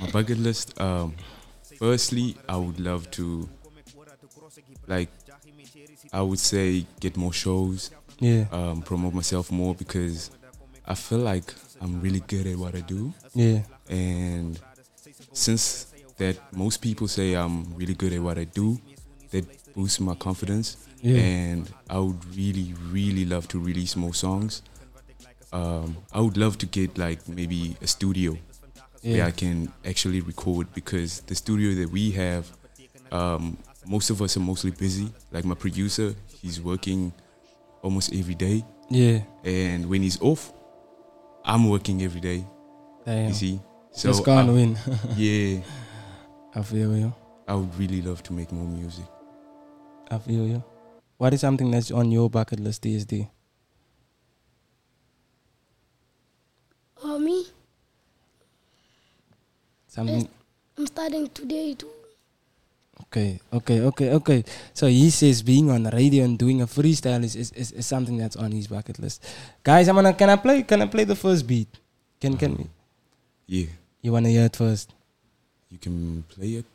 My 0.00 0.10
bucket 0.10 0.38
list. 0.38 0.80
Um, 0.80 1.14
firstly, 1.78 2.36
I 2.48 2.56
would 2.56 2.80
love 2.80 3.10
to, 3.12 3.48
like, 4.86 5.10
I 6.12 6.22
would 6.22 6.38
say, 6.38 6.86
get 7.00 7.16
more 7.16 7.32
shows. 7.32 7.90
Yeah. 8.18 8.46
Um, 8.52 8.82
promote 8.82 9.14
myself 9.14 9.50
more 9.50 9.74
because 9.74 10.30
I 10.86 10.94
feel 10.94 11.20
like 11.20 11.54
I'm 11.80 12.00
really 12.00 12.20
good 12.20 12.46
at 12.46 12.56
what 12.56 12.74
I 12.74 12.80
do. 12.80 13.12
Yeah. 13.34 13.62
And 13.88 14.60
since 15.32 15.86
that 16.18 16.36
most 16.52 16.82
people 16.82 17.08
say 17.08 17.34
I'm 17.34 17.74
really 17.74 17.94
good 17.94 18.12
at 18.12 18.20
what 18.20 18.38
I 18.38 18.44
do, 18.44 18.78
that 19.30 19.46
boosts 19.74 20.00
my 20.00 20.14
confidence. 20.14 20.76
Yeah. 21.00 21.16
And 21.18 21.72
I 21.88 21.98
would 21.98 22.22
really, 22.36 22.74
really 22.90 23.24
love 23.24 23.48
to 23.48 23.58
release 23.58 23.96
more 23.96 24.12
songs. 24.12 24.62
Um, 25.52 25.96
I 26.12 26.20
would 26.20 26.36
love 26.36 26.58
to 26.58 26.66
get 26.66 26.98
like 26.98 27.26
maybe 27.26 27.76
a 27.80 27.86
studio 27.86 28.36
where 29.02 29.16
Yeah. 29.18 29.26
I 29.26 29.30
can 29.30 29.72
actually 29.84 30.20
record 30.20 30.72
because 30.74 31.20
the 31.26 31.34
studio 31.34 31.74
that 31.80 31.90
we 31.90 32.10
have, 32.12 32.50
um, 33.10 33.56
most 33.86 34.10
of 34.10 34.20
us 34.22 34.36
are 34.36 34.40
mostly 34.40 34.70
busy. 34.70 35.12
Like 35.32 35.44
my 35.44 35.54
producer, 35.54 36.14
he's 36.40 36.60
working 36.60 37.12
almost 37.82 38.12
every 38.12 38.34
day. 38.34 38.64
Yeah. 38.90 39.22
And 39.44 39.86
when 39.88 40.02
he's 40.02 40.20
off, 40.20 40.52
I'm 41.44 41.68
working 41.70 42.02
every 42.02 42.20
day. 42.20 42.44
Damn. 43.06 43.28
You 43.28 43.34
see? 43.34 43.60
So. 43.92 44.12
I- 44.26 44.44
win. 44.44 44.78
yeah. 45.16 45.60
I 46.54 46.62
feel 46.62 46.96
you. 46.96 47.12
I 47.48 47.54
would 47.54 47.74
really 47.78 48.02
love 48.02 48.22
to 48.24 48.32
make 48.32 48.52
more 48.52 48.66
music. 48.66 49.04
I 50.10 50.18
feel 50.18 50.46
you. 50.46 50.62
What 51.18 51.34
is 51.34 51.40
something 51.40 51.70
that's 51.70 51.90
on 51.90 52.10
your 52.10 52.28
bucket 52.30 52.60
list, 52.60 52.82
DSD? 52.82 53.28
Oh, 57.02 57.18
me? 57.18 57.46
Something. 59.90 60.28
I'm 60.78 60.86
starting 60.86 61.28
today 61.28 61.74
too. 61.74 61.90
Okay, 63.02 63.40
okay, 63.52 63.80
okay, 63.80 64.12
okay. 64.12 64.44
So 64.72 64.86
he 64.86 65.10
says 65.10 65.42
being 65.42 65.68
on 65.68 65.82
the 65.82 65.90
radio 65.90 66.24
and 66.24 66.38
doing 66.38 66.62
a 66.62 66.66
freestyle 66.66 67.24
is, 67.24 67.34
is, 67.34 67.50
is, 67.52 67.72
is 67.72 67.86
something 67.86 68.16
that's 68.16 68.36
on 68.36 68.52
his 68.52 68.68
bucket 68.68 69.00
list. 69.00 69.24
Guys, 69.64 69.88
I'm 69.88 69.96
gonna 69.96 70.14
can 70.14 70.30
I 70.30 70.36
play 70.36 70.62
can 70.62 70.82
I 70.82 70.86
play 70.86 71.02
the 71.02 71.16
first 71.16 71.44
beat? 71.44 71.66
Can 72.20 72.36
can 72.36 72.56
we? 72.56 72.66
Yeah. 73.46 73.66
You 74.00 74.12
wanna 74.12 74.28
hear 74.28 74.44
it 74.44 74.54
first? 74.54 74.94
You 75.70 75.78
can 75.78 76.22
play 76.28 76.62
it. 76.62 76.66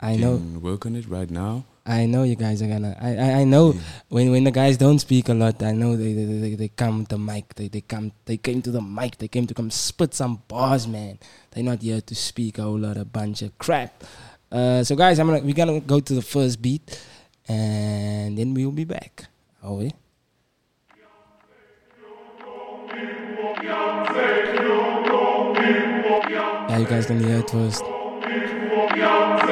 I 0.00 0.12
you 0.12 0.20
know. 0.20 0.36
Can 0.36 0.60
work 0.60 0.86
on 0.86 0.96
it 0.96 1.08
right 1.08 1.30
now. 1.30 1.64
I 1.86 2.06
know 2.06 2.24
you 2.24 2.34
guys 2.34 2.60
are 2.62 2.66
gonna. 2.66 2.96
I 3.00 3.16
I, 3.16 3.32
I 3.40 3.44
know 3.44 3.74
when 4.08 4.30
when 4.30 4.44
the 4.44 4.50
guys 4.50 4.76
don't 4.76 4.98
speak 4.98 5.28
a 5.28 5.34
lot. 5.34 5.62
I 5.62 5.72
know 5.72 5.96
they 5.96 6.12
they, 6.12 6.24
they, 6.24 6.54
they 6.54 6.68
come 6.68 7.06
to 7.06 7.16
the 7.16 7.18
mic. 7.18 7.54
They 7.54 7.68
they 7.68 7.80
come 7.80 8.12
they 8.24 8.36
came 8.36 8.60
to 8.62 8.70
the 8.72 8.82
mic. 8.82 9.18
They 9.18 9.28
came 9.28 9.46
to 9.46 9.54
come 9.54 9.70
spit 9.70 10.12
some 10.12 10.42
bars, 10.48 10.86
man. 10.88 11.18
They're 11.52 11.64
not 11.64 11.82
here 11.82 12.00
to 12.00 12.14
speak 12.14 12.58
a 12.58 12.62
whole 12.62 12.78
lot 12.78 12.96
of 12.96 13.12
bunch 13.12 13.42
of 13.42 13.56
crap. 13.58 14.02
Uh, 14.50 14.82
so 14.82 14.96
guys, 14.96 15.18
I'm 15.18 15.28
gonna 15.28 15.40
we're 15.40 15.54
gonna 15.54 15.80
go 15.80 16.00
to 16.00 16.14
the 16.14 16.22
first 16.22 16.60
beat, 16.60 17.00
and 17.48 18.36
then 18.36 18.52
we'll 18.52 18.72
be 18.72 18.84
back. 18.84 19.26
Oh 19.62 19.80
yeah. 19.80 19.90
Yeah, 26.68 26.78
you 26.78 26.86
guys 26.86 27.06
can 27.06 27.20
hear 27.20 27.36
it 27.38 27.50
first. 27.50 27.95
Guys 28.96 29.46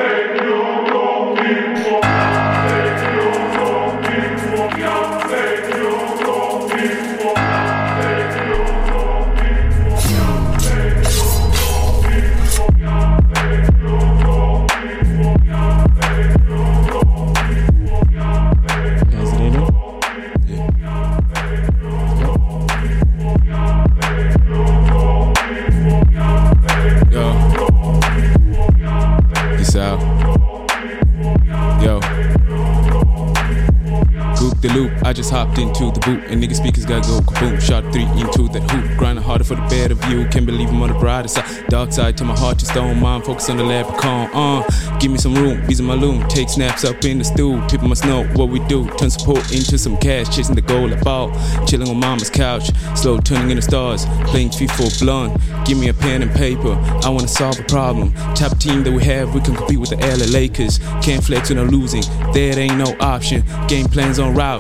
the 34.65 34.73
loop, 34.73 34.93
I 35.05 35.13
just 35.13 35.31
hopped 35.31 35.59
into 35.59 35.91
the 35.91 36.01
boot 36.01 36.25
and 36.25 36.43
nigga 36.43 36.55
speakers 36.55 36.87
gotta 36.87 37.07
go 37.07 37.21
kaboom. 37.21 37.61
Shot 37.61 37.85
three 37.93 38.05
into 38.17 38.49
that 38.49 38.71
hoop, 38.71 38.99
grinding 38.99 39.23
harder 39.23 39.45
for 39.45 39.57
the 39.57 39.67
better 39.69 39.95
view. 39.95 40.27
Can't 40.29 40.47
believe 40.47 40.71
I'm 40.71 40.81
on 40.83 40.89
the 40.89 40.99
brighter 40.99 41.29
side. 41.29 41.67
Dark 41.69 41.93
side 41.93 42.17
to 42.19 42.25
my 42.25 42.37
heart 42.37 42.59
just 42.59 42.73
don't 42.73 42.99
mind 42.99 43.25
focus 43.25 43.51
on 43.51 43.59
the 43.59 43.65
leprechaun. 43.65 44.31
Uh, 44.33 44.99
give 45.01 45.11
me 45.11 45.19
some 45.19 45.35
room, 45.35 45.67
bees 45.67 45.81
in 45.81 45.87
my 45.87 45.95
loom. 45.95 46.27
Take 46.29 46.49
snaps 46.49 46.85
up 46.85 47.05
in 47.05 47.19
the 47.19 47.25
stool, 47.25 47.61
People 47.69 47.89
must 47.89 48.05
know 48.07 48.25
what 48.39 48.49
we 48.49 48.59
do. 48.67 48.89
Turn 48.97 49.11
support 49.11 49.53
into 49.53 49.77
some 49.77 49.99
cash, 49.99 50.35
chasing 50.35 50.55
the 50.55 50.63
goal 50.63 50.89
like 50.89 51.05
ball. 51.05 51.31
Chilling 51.67 51.89
on 51.89 51.99
mama's 52.01 52.31
couch, 52.31 52.71
slow 52.97 53.19
turning 53.19 53.51
in 53.51 53.57
the 53.57 53.63
stars. 53.63 54.07
Playing 54.29 54.49
FIFA 54.49 55.01
blunt. 55.01 55.67
Give 55.67 55.79
me 55.79 55.89
a 55.89 55.95
pen 55.95 56.23
and 56.23 56.31
paper. 56.33 56.73
I 57.05 57.11
wanna 57.11 57.29
solve 57.29 57.59
a 57.59 57.65
problem. 57.65 58.13
Top 58.35 58.59
team 58.59 58.83
that 58.85 58.93
we 58.93 59.05
have, 59.05 59.35
we 59.35 59.41
can 59.41 59.55
compete 59.55 59.79
with 59.79 59.91
the 59.91 59.97
LA 59.97 60.27
Lakers. 60.33 60.79
Can't 61.03 61.23
flex 61.23 61.51
when 61.51 61.59
I'm 61.59 61.69
losing. 61.69 62.03
There 62.33 62.59
ain't 62.59 62.77
no 62.77 62.97
option. 63.01 63.45
Game 63.69 63.87
plans 63.87 64.19
on 64.19 64.35
route. 64.35 64.54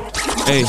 Hey. 0.47 0.65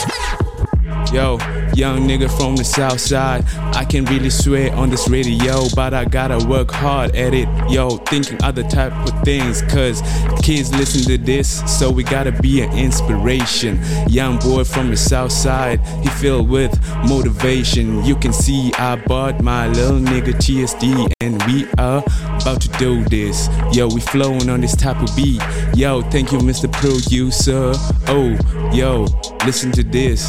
Yo, 1.12 1.38
young 1.76 2.08
nigga 2.08 2.30
from 2.38 2.56
the 2.56 2.64
south 2.64 3.00
side. 3.00 3.44
I 3.76 3.84
can 3.84 4.06
really 4.06 4.30
swear 4.30 4.74
on 4.76 4.90
this 4.90 5.08
radio, 5.10 5.66
but 5.76 5.94
I 5.94 6.06
gotta 6.06 6.46
work 6.48 6.72
hard 6.72 7.16
at 7.16 7.34
it. 7.34 7.48
Yo, 7.70 7.98
thinking 7.98 8.42
other 8.44 8.64
type 8.64 8.94
of 8.94 9.22
things, 9.24 9.62
cause 9.64 10.02
kids 10.42 10.72
listen 10.74 11.02
to 11.04 11.18
this, 11.18 11.62
so 11.80 11.92
we 11.92 12.04
gotta 12.04 12.32
be 12.32 12.62
an 12.62 12.72
inspiration. 12.78 13.80
Young 14.08 14.40
boy 14.40 14.64
from 14.64 14.90
the 14.90 14.98
south 14.98 15.32
side, 15.32 15.80
he 16.02 16.10
filled 16.10 16.50
with 16.50 16.72
motivation. 17.08 18.04
You 18.06 18.16
can 18.16 18.32
see 18.32 18.72
I 18.78 18.96
bought 18.96 19.42
my 19.42 19.68
little 19.68 20.00
nigga 20.00 20.34
TSD, 20.34 21.12
and 21.22 21.42
we 21.44 21.68
are 21.78 22.04
about 22.42 22.62
to 22.62 22.70
do 22.78 23.04
this. 23.06 23.50
Yo, 23.74 23.88
we 23.88 24.00
flowing 24.00 24.50
on 24.50 24.62
this 24.62 24.76
type 24.76 25.02
of 25.02 25.14
beat. 25.16 25.42
Yo, 25.76 26.02
thank 26.04 26.32
you, 26.32 26.40
Mr. 26.40 26.72
Producer. 26.72 27.74
Oh, 28.08 28.38
yo, 28.74 29.06
listen 29.46 29.72
to 29.74 29.84
this 29.84 30.26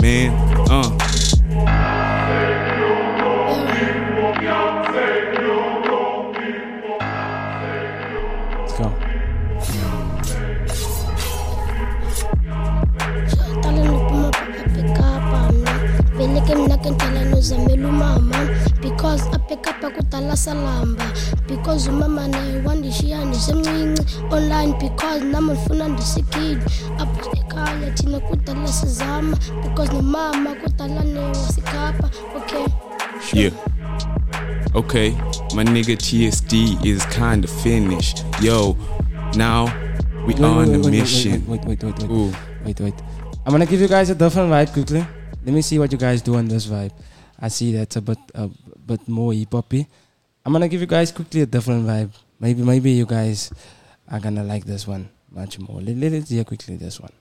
man. 0.00 0.57
Uh. 0.66 1.07
Mnake 17.38 17.40
ntalano 17.40 17.40
zamela 17.40 17.88
umama 17.88 18.48
because 18.82 19.22
apekapa 19.32 19.90
kudala 19.90 20.36
salamba 20.36 21.04
because 21.48 21.90
umama 21.90 22.28
naye 22.28 22.62
wandishiya 22.64 23.24
ndisemncinci 23.24 24.02
online 24.30 24.72
because 24.80 25.24
nam 25.24 25.50
ndifuna 25.50 25.88
ndisikile 25.88 26.58
apho 26.98 27.30
ekhaya 27.36 27.90
thina 27.94 28.20
kudala 28.20 28.68
sizama 28.72 29.36
because 29.62 29.92
nomama 29.92 30.54
kudala 30.54 31.04
newasikapa 31.04 32.10
okay 32.36 32.66
Yeah. 33.32 33.52
Okay, 34.74 35.10
my 35.54 35.64
nigga 35.64 35.96
TSD 35.96 36.78
is 36.84 37.04
kinda 37.06 37.48
finished. 37.48 38.24
Yo, 38.40 38.76
now 39.34 39.64
we 40.26 40.34
Wait, 40.34 40.40
on 40.40 40.56
wait, 40.58 40.64
the 40.66 40.72
wait, 40.78 40.84
wait, 40.84 41.00
mission. 41.00 41.44
Wait, 41.48 41.64
wait, 41.64 41.82
wait, 41.82 41.98
wait, 41.98 42.08
wait. 42.08 42.34
Wait, 42.64 42.80
wait. 42.80 42.94
I'm 43.44 43.52
gonna 43.52 43.66
give 43.66 43.80
you 43.80 43.88
guys 43.88 44.08
a 44.10 44.14
different 44.14 44.50
vibe 44.50 44.72
quickly. 44.72 45.04
Let 45.44 45.52
me 45.54 45.62
see 45.62 45.78
what 45.80 45.90
you 45.92 45.98
guys 45.98 46.22
do 46.22 46.36
on 46.36 46.46
this 46.48 46.66
vibe. 46.66 46.92
I 47.40 47.48
see 47.48 47.72
that's 47.72 47.96
a 47.96 48.00
uh, 48.00 48.02
bit, 48.02 48.18
a 48.34 48.42
uh, 48.44 48.48
bit 48.86 49.08
more 49.08 49.32
hip 49.32 49.52
hoppy. 49.52 49.86
I'm 50.44 50.52
gonna 50.52 50.68
give 50.68 50.80
you 50.80 50.86
guys 50.86 51.12
quickly 51.12 51.42
a 51.42 51.46
different 51.46 51.86
vibe. 51.86 52.10
Maybe, 52.40 52.62
maybe 52.62 52.90
you 52.92 53.06
guys 53.06 53.52
are 54.10 54.20
gonna 54.20 54.44
like 54.44 54.64
this 54.64 54.86
one 54.86 55.08
much 55.30 55.58
more. 55.58 55.80
Let, 55.80 55.96
let- 55.96 56.12
let's 56.12 56.30
hear 56.30 56.44
quickly 56.44 56.76
this 56.76 57.00
one. 57.00 57.12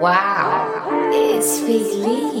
Wow, 0.00 1.10
it's 1.14 1.60
Philly. 1.60 2.40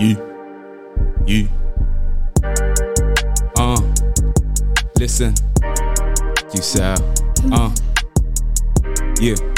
Yeah. 0.00 0.16
you. 1.26 1.48
Uh. 3.58 3.78
Listen. 4.98 5.34
You 6.54 6.62
sound. 6.62 7.02
Uh. 7.52 7.70
Yeah. 9.20 9.49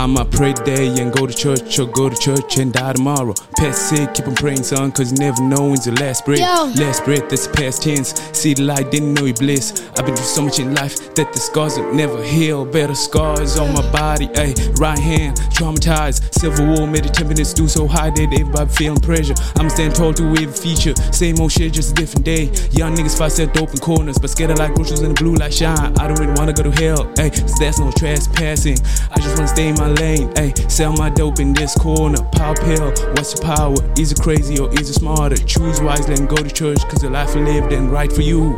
Uh. 0.00 0.10
I'ma 0.10 0.24
pray 0.24 0.52
day 0.52 0.88
and 1.00 1.12
go 1.12 1.26
to 1.26 1.32
church 1.32 1.78
or 1.78 1.86
go 1.86 2.08
to 2.08 2.16
church 2.16 2.58
and 2.58 2.72
die 2.72 2.94
tomorrow. 2.94 3.34
Past 3.56 3.90
sick, 3.90 4.14
keep 4.14 4.26
on 4.26 4.34
praying, 4.34 4.62
son, 4.62 4.90
cause 4.90 5.12
you 5.12 5.18
never 5.18 5.40
know 5.42 5.68
when's 5.68 5.86
your 5.86 5.94
last 5.96 6.24
breath. 6.24 6.40
Yo. 6.40 6.82
Last 6.82 7.04
breath, 7.04 7.28
that's 7.28 7.46
past 7.46 7.82
tense. 7.82 8.14
See 8.32 8.54
the 8.54 8.62
light, 8.62 8.90
didn't 8.90 9.14
know 9.14 9.26
you 9.26 9.34
bliss. 9.34 9.88
I've 9.98 10.06
been 10.06 10.16
through 10.16 10.24
so 10.24 10.42
much 10.42 10.58
in 10.58 10.74
life 10.74 11.14
that 11.14 11.32
the 11.32 11.38
scars 11.38 11.78
will 11.78 11.94
never 11.94 12.22
heal. 12.24 12.64
Better 12.64 12.94
scars 12.94 13.58
on 13.58 13.72
my 13.74 13.82
body, 13.92 14.26
ayy. 14.28 14.80
Right 14.80 14.98
hand, 14.98 15.36
traumatized. 15.54 16.34
Civil 16.34 16.66
war 16.74 16.86
made 16.86 17.04
the 17.04 17.10
temperatures 17.10 17.52
do 17.52 17.68
so 17.68 17.86
high 17.86 18.10
that 18.10 18.32
everybody 18.32 18.70
feeling 18.70 19.00
pressure. 19.00 19.34
I'ma 19.56 19.68
stand 19.68 19.94
tall 19.94 20.14
to 20.14 20.24
every 20.24 20.46
feature. 20.46 20.94
Same 21.12 21.38
old 21.40 21.52
shit, 21.52 21.74
just 21.74 21.92
a 21.92 21.94
different 21.94 22.24
day. 22.24 22.44
Young 22.72 22.96
niggas 22.96 23.18
fight 23.18 23.32
set 23.32 23.56
open 23.60 23.78
corners, 23.78 24.18
but 24.18 24.30
scared 24.30 24.50
of 24.50 24.58
like 24.58 24.74
roaches 24.76 25.02
in 25.02 25.14
the 25.14 25.14
blue 25.14 25.34
light 25.34 25.54
shine. 25.54 25.96
I 25.98 26.08
don't 26.08 26.18
really 26.18 26.32
wanna 26.32 26.52
go 26.52 26.64
to 26.64 26.72
hell, 26.72 27.04
ayy. 27.16 27.36
So 27.48 27.56
that's 27.62 27.78
no 27.78 27.92
trespassing. 27.92 28.78
I 29.10 29.20
just 29.20 29.36
wanna 29.36 29.48
stay 29.48 29.68
in 29.68 29.74
my 29.74 29.89
lane, 29.90 30.28
ayy. 30.34 30.70
Sell 30.70 30.92
my 30.92 31.10
dope 31.10 31.40
in 31.40 31.52
this 31.52 31.74
corner. 31.76 32.22
Power 32.32 32.54
pill, 32.56 32.90
what's 33.14 33.34
your 33.34 33.42
power? 33.42 33.76
Is 33.98 34.12
it 34.12 34.20
crazy 34.20 34.58
or 34.58 34.72
is 34.74 34.88
it 34.90 34.94
smarter? 34.94 35.36
Choose 35.36 35.80
wisely 35.80 36.14
and 36.14 36.28
go 36.28 36.36
to 36.36 36.50
church, 36.50 36.78
cause 36.88 37.00
the 37.02 37.10
life 37.10 37.34
you 37.34 37.42
lived 37.42 37.72
ain't 37.72 37.90
right 37.90 38.12
for 38.12 38.22
you. 38.22 38.54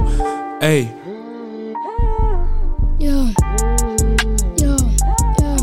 Ayy. 0.63 0.89
yo 3.01 3.27
yo 4.63 4.77
yo 5.43 5.57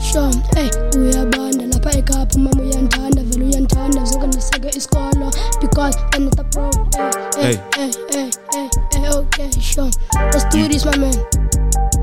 sure 0.00 0.32
hey 0.54 0.70
uyabanda 0.98 1.66
lapha 1.66 1.90
ekapa 1.98 2.38
mama 2.38 2.62
uyandithanda 2.62 3.22
vele 3.22 3.44
uyandithanda 3.44 4.04
zonke 4.04 4.26
ndiseke 4.26 4.68
isikolo 4.78 5.30
because 5.60 5.98
pro 6.52 6.70
hey 7.42 7.56
hey 7.76 7.90
hey 8.12 8.30
hey 8.94 9.08
okay 9.10 9.50
sure 9.60 9.90
let's 10.32 10.44
do 10.44 10.68
this 10.68 10.84
my 10.86 10.96
man 10.96 11.14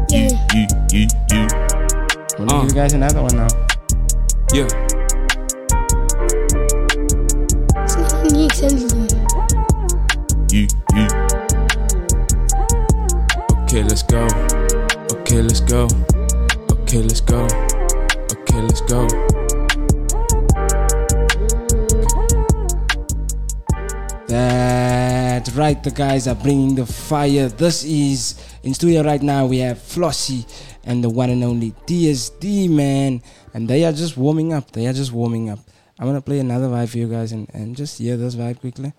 yeah 0.09 0.29
Yeah, 0.53 0.67
yeah, 0.93 1.07
yeah. 1.07 1.07
Uh. 2.53 2.61
give 2.61 2.69
you 2.69 2.75
guys 2.75 2.93
another 2.93 3.21
one 3.21 3.35
now? 3.35 3.47
Yeah. 4.53 4.67
siniks 7.89 8.61
endlini 8.61 9.09
Yeah, 10.53 10.67
yeah. 10.93 11.09
Okay, 13.63 13.81
let's 13.81 14.03
go. 14.03 14.27
Okay, 15.17 15.41
let's 15.41 15.61
go. 15.61 15.87
Okay, 16.69 17.01
let's 17.01 17.21
go. 17.21 17.47
Okay, 18.33 18.61
let's 18.61 18.81
go. 18.81 19.07
That's 24.27 25.51
right, 25.55 25.81
the 25.81 25.89
guys 25.89 26.27
are 26.27 26.35
bringing 26.35 26.75
the 26.75 26.85
fire. 26.85 27.49
This 27.49 27.83
is 27.83 28.35
in 28.61 28.75
studio 28.75 29.01
right 29.01 29.23
now. 29.23 29.47
We 29.47 29.57
have 29.59 29.79
Flossie 29.79 30.45
and 30.85 31.03
the 31.03 31.09
one 31.09 31.29
and 31.29 31.43
only 31.43 31.71
DSD 31.87 32.69
man, 32.69 33.21
and 33.53 33.67
they 33.67 33.85
are 33.85 33.93
just 33.93 34.17
warming 34.17 34.53
up. 34.53 34.71
They 34.71 34.87
are 34.87 34.93
just 34.93 35.11
warming 35.11 35.49
up. 35.49 35.59
I'm 35.99 36.07
gonna 36.07 36.21
play 36.21 36.39
another 36.39 36.67
vibe 36.67 36.89
for 36.89 36.97
you 36.97 37.07
guys 37.07 37.31
and, 37.31 37.49
and 37.53 37.75
just 37.75 37.99
hear 37.99 38.17
this 38.17 38.35
vibe 38.35 38.59
quickly. 38.59 38.93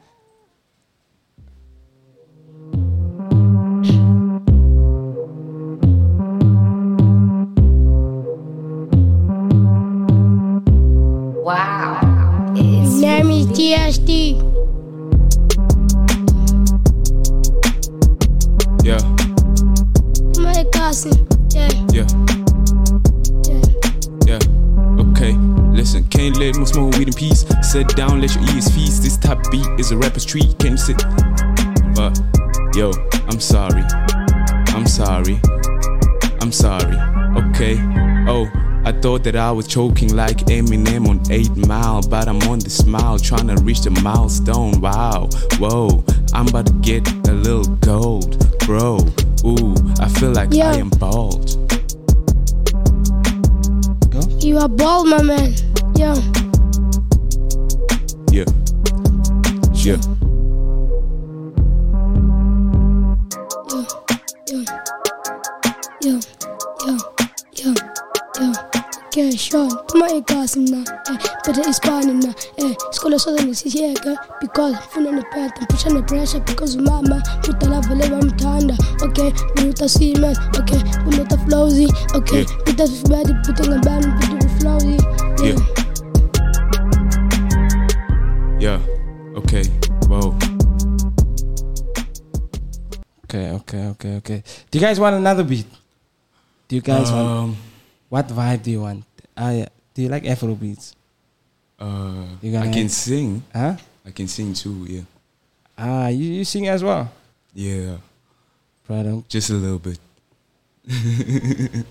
Wow. 11.44 12.01
It's 12.57 13.01
name 13.01 13.31
is 13.31 13.47
TSD 13.49 14.40
Yeah, 18.83 18.99
my 20.40 20.64
cousin 20.73 21.24
can't 26.25 26.39
let 26.39 26.57
me 26.57 26.65
smoke 26.65 26.97
weed 26.97 27.09
in 27.09 27.15
peace. 27.15 27.45
Sit 27.61 27.89
down, 27.97 28.23
let 28.23 28.35
your 28.35 28.45
ears 28.55 28.71
feast. 28.71 29.03
This 29.03 29.19
top 29.19 29.39
beat 29.51 29.67
is 29.79 29.91
a 29.91 29.97
rapper's 29.97 30.25
treat. 30.25 30.59
Can 30.59 30.73
you 30.73 30.77
sit? 30.79 30.97
But, 31.95 32.19
yo, 32.75 32.93
I'm 33.29 33.41
sorry. 33.41 33.83
I'm 34.69 34.87
sorry. 34.87 35.39
I'm 36.41 36.51
sorry. 36.51 36.97
Okay. 37.37 37.77
Oh, 38.27 38.51
I 38.87 38.93
thought 38.93 39.23
that 39.25 39.37
I 39.37 39.51
was 39.53 39.67
choking 39.67 40.17
like 40.17 40.39
Eminem 40.47 41.09
on 41.09 41.21
8 41.31 41.69
Mile, 41.69 42.01
but 42.09 42.27
I'm 42.27 42.41
on 42.49 42.59
the 42.59 42.71
smile 42.71 43.19
trying 43.19 43.49
to 43.49 43.57
reach 43.63 43.83
the 43.83 43.91
milestone. 43.91 44.81
Wow, 44.81 45.29
whoa, 45.59 46.05
I'm 46.33 46.49
about 46.49 46.67
to 46.67 46.73
get 46.75 47.07
a 47.29 47.33
little 47.33 47.65
gold, 47.77 48.39
bro. 48.61 48.99
Ooh, 49.45 49.75
I 50.01 50.09
feel 50.09 50.33
like 50.33 50.53
Yeah. 50.53 50.71
I 50.71 50.77
am 50.77 50.89
bald. 50.89 51.61
you 54.43 54.59
are 54.59 54.69
bald 54.69 55.09
my 55.09 55.23
man 55.23 55.55
yeah 55.96 56.16
Yeah, 58.33 58.44
yeah. 59.74 60.00
yo. 63.70 64.59
Yo. 66.02 66.18
Yo. 67.57 67.74
Yo. 68.40 68.52
Okay 69.07 69.37
sure. 69.37 69.68
Phuma 69.88 70.11
igasi 70.11 70.61
mna 70.61 70.78
eh 71.11 71.18
bethe 71.46 71.70
isibani 71.70 72.12
mna 72.12 72.35
eh. 72.57 72.76
Isikole 72.90 73.18
soze 73.18 73.44
ngisiyeke 73.44 74.16
because 74.40 74.76
ngifuna 74.76 75.11
nephethe 75.12 75.61
ngipusha 75.61 75.90
nepressure 75.90 76.40
because 76.46 76.78
umama 76.78 77.22
kudala 77.46 77.80
vele 77.80 78.09
bamthanda 78.09 78.76
okay? 79.04 79.30
Buta 79.57 79.88
siemens 79.88 80.38
okay? 80.59 80.80
Buta 81.04 81.38
flowsy 81.38 81.88
okay? 82.14 82.44
Buta 82.66 82.87
sifibadi 82.87 83.33
buta 83.46 83.64
ngabani 83.66 84.07
buta 84.07 84.48
flowsy 84.59 84.98
Yeah. 85.44 85.57
Yeah. 85.57 85.84
Okay. 88.61 89.64
Whoa. 90.07 90.31
Okay, 93.25 93.51
okay, 93.51 93.87
okay, 93.87 94.12
okay. 94.17 94.43
Do 94.71 94.79
you 94.79 94.85
guys 94.85 95.01
want 95.01 95.17
another 95.17 95.43
beat? 95.43 95.67
Do 96.69 96.77
you 96.77 96.83
guys 96.83 97.11
want 97.11 97.29
Um, 97.29 97.57
what 98.09 98.29
vibe 98.29 98.62
do 98.62 98.71
you 98.71 98.81
want? 98.83 99.05
Uh, 99.37 99.67
do 99.93 100.03
you 100.03 100.09
like 100.09 100.25
Afro 100.25 100.55
beats? 100.55 100.95
Uh, 101.81 102.27
You 102.40 102.57
I 102.57 102.71
can 102.71 102.88
sing. 102.88 103.43
Huh? 103.53 103.77
I 104.07 104.11
can 104.12 104.29
sing 104.29 104.55
too. 104.55 104.87
Yeah. 104.88 105.03
Ah, 105.77 106.07
you, 106.09 106.38
you 106.38 106.45
sing 106.45 106.69
as 106.69 106.85
well? 106.85 107.11
Yeah. 107.53 107.97
Brother. 108.87 109.23
Just 109.29 109.51
a 109.51 109.55
little 109.55 109.81
bit. 109.81 109.99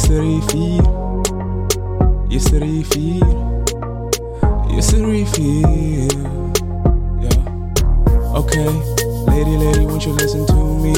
Yesterday 0.00 0.40
feel. 0.48 1.22
Yesterday 2.30 2.82
feel. 2.84 3.64
Yesterday 4.70 5.24
feel. 5.26 6.08
Yeah. 7.20 8.34
Okay. 8.34 8.64
Lady, 9.28 9.58
lady, 9.58 9.84
won't 9.84 10.06
you 10.06 10.12
listen 10.12 10.46
to 10.46 10.54
me? 10.54 10.94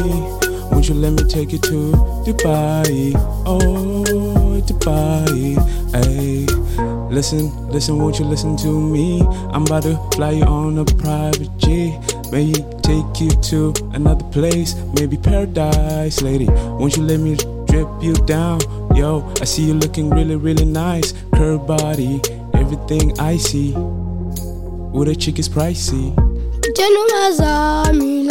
Won't 0.71 0.89
you 0.89 0.95
let 0.95 1.15
me 1.15 1.25
take 1.29 1.51
you 1.51 1.59
to 1.59 1.91
Dubai? 2.23 3.13
Oh, 3.45 4.63
Dubai. 4.63 5.59
Hey. 5.91 6.47
Listen, 7.11 7.51
listen, 7.71 7.99
won't 7.99 8.21
you 8.21 8.25
listen 8.25 8.57
to 8.59 8.69
me? 8.69 9.21
I'm 9.51 9.67
about 9.67 9.83
to 9.83 9.99
fly 10.15 10.31
you 10.31 10.45
on 10.45 10.79
a 10.79 10.85
private 10.85 11.51
jet. 11.59 11.99
Maybe 12.31 12.55
take 12.83 13.21
you 13.21 13.31
to 13.51 13.75
another 13.95 14.25
place, 14.31 14.77
maybe 14.95 15.17
paradise, 15.17 16.23
lady. 16.23 16.47
Won't 16.47 16.97
you 16.97 17.03
let 17.03 17.19
me 17.19 17.37
drip 17.83 18.03
you 18.03 18.15
down? 18.27 18.61
Yo, 18.95 19.33
I 19.41 19.45
see 19.45 19.65
you 19.65 19.75
looking 19.75 20.11
really, 20.11 20.37
really 20.37 20.65
nice. 20.65 21.15
Curved 21.35 21.67
body, 21.67 22.21
everything 22.55 23.19
I 23.19 23.37
see. 23.37 23.75
Ooh, 23.75 25.05
that 25.05 25.17
chick 25.19 25.39
is 25.39 25.49
pricey. 25.49 26.15
love 26.79 27.39
love 27.39 27.73
lami 27.83 28.29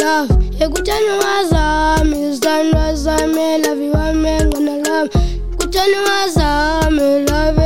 kutshena 5.58 5.96
ungazami 5.98 7.28
love 7.28 7.61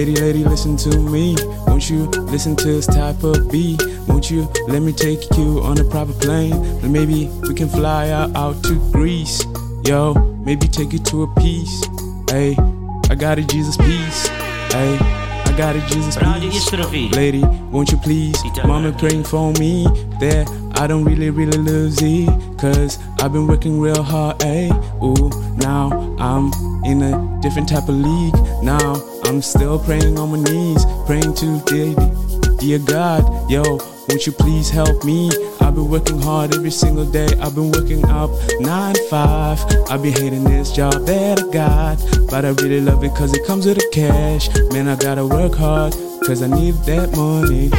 Lady, 0.00 0.16
lady, 0.16 0.44
listen 0.44 0.78
to 0.78 0.98
me. 0.98 1.36
Won't 1.66 1.90
you 1.90 2.06
listen 2.32 2.56
to 2.56 2.66
this 2.66 2.86
type 2.86 3.22
of 3.22 3.52
beat? 3.52 3.82
Won't 4.08 4.30
you 4.30 4.50
let 4.66 4.80
me 4.80 4.92
take 4.94 5.20
you 5.36 5.60
on 5.60 5.78
a 5.78 5.84
proper 5.84 6.14
plane? 6.14 6.54
And 6.54 6.90
maybe 6.90 7.26
we 7.42 7.52
can 7.52 7.68
fly 7.68 8.08
out, 8.08 8.34
out 8.34 8.64
to 8.64 8.80
Greece. 8.92 9.44
Yo, 9.84 10.14
maybe 10.42 10.68
take 10.68 10.94
you 10.94 11.00
to 11.00 11.24
a 11.24 11.34
peace. 11.34 11.84
Hey, 12.30 12.56
I 13.10 13.14
got 13.14 13.38
a 13.38 13.42
Jesus 13.42 13.76
peace. 13.76 14.26
Hey, 14.72 14.96
I 15.02 15.54
got 15.58 15.76
a 15.76 15.80
Jesus 15.88 16.16
peace. 16.16 17.14
Lady, 17.14 17.42
won't 17.70 17.92
you 17.92 17.98
please? 17.98 18.42
Mama 18.64 18.92
praying 18.92 19.24
for 19.24 19.52
me. 19.60 19.86
There, 20.18 20.46
I 20.76 20.86
don't 20.86 21.04
really, 21.04 21.28
really 21.28 21.58
lose 21.58 21.98
it. 22.00 22.26
Cause 22.58 22.98
I've 23.20 23.34
been 23.34 23.46
working 23.46 23.78
real 23.78 24.02
hard, 24.02 24.38
ayy. 24.38 24.70
Ooh, 25.04 25.28
now 25.56 25.90
I'm 26.18 26.50
in 26.86 27.02
a 27.02 27.40
different 27.42 27.68
type 27.68 27.86
of 27.90 27.96
league. 27.96 28.34
Now 28.62 29.09
I'm 29.30 29.40
still 29.42 29.78
praying 29.78 30.18
on 30.18 30.32
my 30.32 30.40
knees, 30.50 30.84
praying 31.06 31.34
to 31.34 31.60
dear, 31.66 31.94
dear 32.58 32.80
God, 32.80 33.48
yo, 33.48 33.62
won't 33.62 34.26
you 34.26 34.32
please 34.32 34.68
help 34.68 35.04
me? 35.04 35.30
I've 35.60 35.76
been 35.76 35.88
working 35.88 36.20
hard 36.20 36.52
every 36.52 36.72
single 36.72 37.04
day. 37.04 37.28
I've 37.40 37.54
been 37.54 37.70
working 37.70 38.04
up 38.06 38.30
nine 38.58 38.96
five. 39.08 39.60
I've 39.88 40.02
been 40.02 40.14
hating 40.14 40.42
this 40.42 40.72
job 40.72 41.06
that 41.06 41.44
I 41.44 41.48
got, 41.52 41.98
but 42.28 42.44
I 42.44 42.48
really 42.60 42.80
love 42.80 43.04
it 43.04 43.14
cause 43.14 43.32
it 43.32 43.46
comes 43.46 43.66
with 43.66 43.76
the 43.76 43.88
cash. 43.92 44.48
Man, 44.72 44.88
I 44.88 44.96
gotta 44.96 45.24
work 45.24 45.54
hard 45.54 45.92
cause 46.26 46.42
I 46.42 46.48
need 46.48 46.74
that 46.86 47.14
money. 47.14 47.70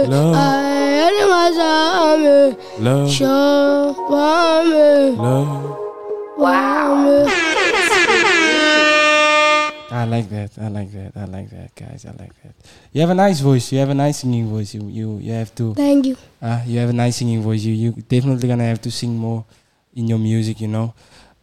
Wazame 0.00 0.08
Love. 0.08 0.36
ayeni 0.36 1.24
wazame 1.30 2.56
Love, 2.80 3.12
sho 3.12 3.96
wami 4.10 5.16
love. 5.16 5.76
wami 6.38 7.30
I 9.92 10.04
like 10.06 10.30
that. 10.30 10.56
I 10.56 10.68
like 10.68 10.92
that. 10.92 11.16
I 11.16 11.24
like 11.24 11.50
that, 11.50 11.74
guys. 11.74 12.06
I 12.06 12.10
like 12.10 12.32
that. 12.44 12.54
You 12.92 13.00
have 13.00 13.10
a 13.10 13.14
nice 13.14 13.40
voice. 13.40 13.72
You 13.72 13.80
have 13.80 13.90
a 13.90 13.94
nice 13.94 14.18
singing 14.18 14.46
voice. 14.48 14.72
You 14.72 14.86
you 14.88 15.18
you 15.18 15.32
have 15.32 15.52
to. 15.56 15.74
Thank 15.74 16.06
you. 16.06 16.16
Uh, 16.40 16.62
you 16.64 16.78
have 16.78 16.90
a 16.90 16.92
nice 16.92 17.16
singing 17.16 17.42
voice. 17.42 17.62
You 17.64 17.74
you 17.74 17.90
definitely 18.08 18.46
gonna 18.48 18.64
have 18.64 18.80
to 18.82 18.90
sing 18.90 19.16
more 19.18 19.44
in 19.94 20.06
your 20.06 20.18
music. 20.18 20.60
You 20.60 20.68
know. 20.68 20.94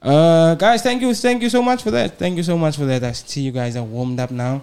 Uh, 0.01 0.55
guys, 0.55 0.81
thank 0.81 1.01
you, 1.01 1.13
thank 1.13 1.41
you 1.43 1.49
so 1.49 1.61
much 1.61 1.83
for 1.83 1.91
that. 1.91 2.17
Thank 2.17 2.37
you 2.37 2.43
so 2.43 2.57
much 2.57 2.77
for 2.77 2.85
that. 2.85 3.03
I 3.03 3.11
see 3.11 3.41
you 3.41 3.51
guys 3.51 3.75
are 3.75 3.83
warmed 3.83 4.19
up 4.19 4.31
now. 4.31 4.61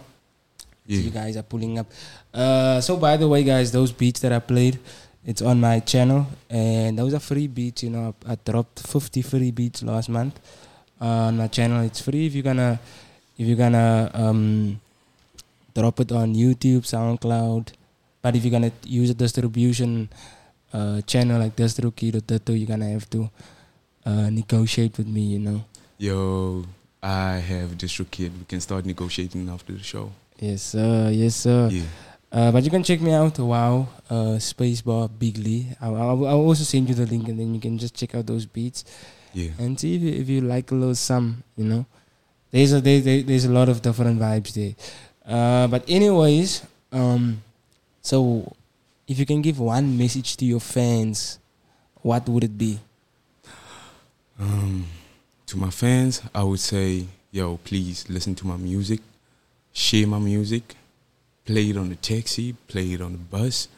Yeah. 0.86 1.00
You 1.00 1.10
guys 1.10 1.36
are 1.36 1.42
pulling 1.42 1.78
up. 1.78 1.86
Uh, 2.34 2.80
so 2.80 2.96
by 2.96 3.16
the 3.16 3.28
way, 3.28 3.44
guys, 3.44 3.70
those 3.70 3.92
beats 3.92 4.20
that 4.20 4.32
I 4.32 4.40
played, 4.40 4.80
it's 5.24 5.40
on 5.40 5.60
my 5.60 5.80
channel, 5.80 6.26
and 6.50 6.98
those 6.98 7.14
are 7.14 7.20
free 7.20 7.46
beats. 7.46 7.82
You 7.84 7.90
know, 7.90 8.14
I, 8.26 8.32
I 8.32 8.38
dropped 8.44 8.80
50 8.80 9.22
free 9.22 9.50
beats 9.52 9.82
last 9.82 10.08
month 10.08 10.38
uh, 11.00 11.30
on 11.30 11.36
my 11.36 11.46
channel. 11.46 11.82
It's 11.84 12.00
free 12.00 12.26
if 12.26 12.34
you're 12.34 12.42
gonna 12.42 12.80
if 13.38 13.46
you're 13.46 13.56
gonna 13.56 14.10
um, 14.14 14.80
drop 15.74 16.00
it 16.00 16.12
on 16.12 16.34
YouTube, 16.34 16.82
SoundCloud. 16.82 17.72
But 18.20 18.36
if 18.36 18.44
you're 18.44 18.52
gonna 18.52 18.72
use 18.84 19.10
a 19.10 19.14
distribution 19.14 20.08
uh, 20.72 21.00
channel 21.02 21.38
like 21.40 21.54
DistroKid.Ditto, 21.54 22.52
you're 22.52 22.66
gonna 22.66 22.90
have 22.90 23.08
to 23.10 23.30
uh, 24.04 24.28
negotiate 24.30 24.98
with 24.98 25.06
me. 25.06 25.22
You 25.22 25.38
know. 25.38 25.64
Yo, 25.98 26.64
I 27.02 27.36
have 27.36 27.78
DistroKid. 27.78 28.32
We 28.38 28.44
can 28.48 28.60
start 28.60 28.84
negotiating 28.84 29.48
after 29.48 29.72
the 29.72 29.82
show. 29.82 30.10
Yes, 30.38 30.62
sir. 30.62 31.10
Yes, 31.12 31.36
sir. 31.36 31.68
Yeah. 31.70 31.82
Uh, 32.34 32.50
but 32.50 32.64
you 32.64 32.70
can 32.70 32.82
check 32.82 33.00
me 33.00 33.12
out. 33.12 33.38
Wow, 33.38 33.86
uh, 34.10 34.34
Spacebar 34.42 35.08
Bigly. 35.08 35.76
I'll, 35.80 35.94
I'll, 35.94 36.26
I'll 36.26 36.40
also 36.50 36.64
send 36.64 36.88
you 36.88 36.94
the 36.96 37.06
link, 37.06 37.28
and 37.28 37.38
then 37.38 37.54
you 37.54 37.60
can 37.60 37.78
just 37.78 37.94
check 37.94 38.12
out 38.16 38.26
those 38.26 38.44
beats 38.44 38.84
Yeah. 39.32 39.50
and 39.58 39.78
see 39.78 39.94
if 39.94 40.02
you, 40.02 40.12
if 40.20 40.28
you 40.28 40.40
like 40.40 40.72
a 40.72 40.74
little 40.74 40.96
some. 40.96 41.44
You 41.56 41.64
know, 41.64 41.86
there's 42.50 42.72
a 42.72 42.80
there, 42.80 43.00
there, 43.00 43.22
there's 43.22 43.44
a 43.44 43.52
lot 43.52 43.68
of 43.68 43.82
different 43.82 44.18
vibes 44.18 44.52
there. 44.52 44.74
Uh, 45.24 45.68
but 45.68 45.84
anyways, 45.88 46.66
um, 46.90 47.40
so 48.02 48.52
if 49.06 49.16
you 49.16 49.26
can 49.26 49.40
give 49.40 49.60
one 49.60 49.96
message 49.96 50.36
to 50.38 50.44
your 50.44 50.60
fans, 50.60 51.38
what 52.02 52.28
would 52.28 52.42
it 52.42 52.58
be? 52.58 52.80
Um, 54.40 54.86
to 55.46 55.56
my 55.56 55.70
fans, 55.70 56.20
I 56.34 56.42
would 56.42 56.58
say, 56.58 57.06
yo, 57.30 57.58
please 57.58 58.06
listen 58.10 58.34
to 58.34 58.46
my 58.48 58.56
music, 58.56 59.00
share 59.72 60.08
my 60.08 60.18
music, 60.18 60.74
play 61.44 61.70
it 61.70 61.76
on 61.76 61.88
the 61.90 61.96
taxi, 61.96 62.54
play 62.68 62.92
it 62.92 63.00
on 63.00 63.12
the 63.12 63.18
bus, 63.18 63.68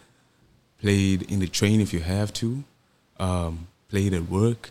play 0.81 1.15
it 1.15 1.31
in 1.31 1.41
the 1.41 1.47
train 1.49 1.81
if 1.81 1.93
you 1.93 2.01
have 2.01 2.33
to, 2.35 2.65
um, 3.19 3.67
play 3.89 4.07
it 4.07 4.13
at 4.13 4.29
work. 4.29 4.71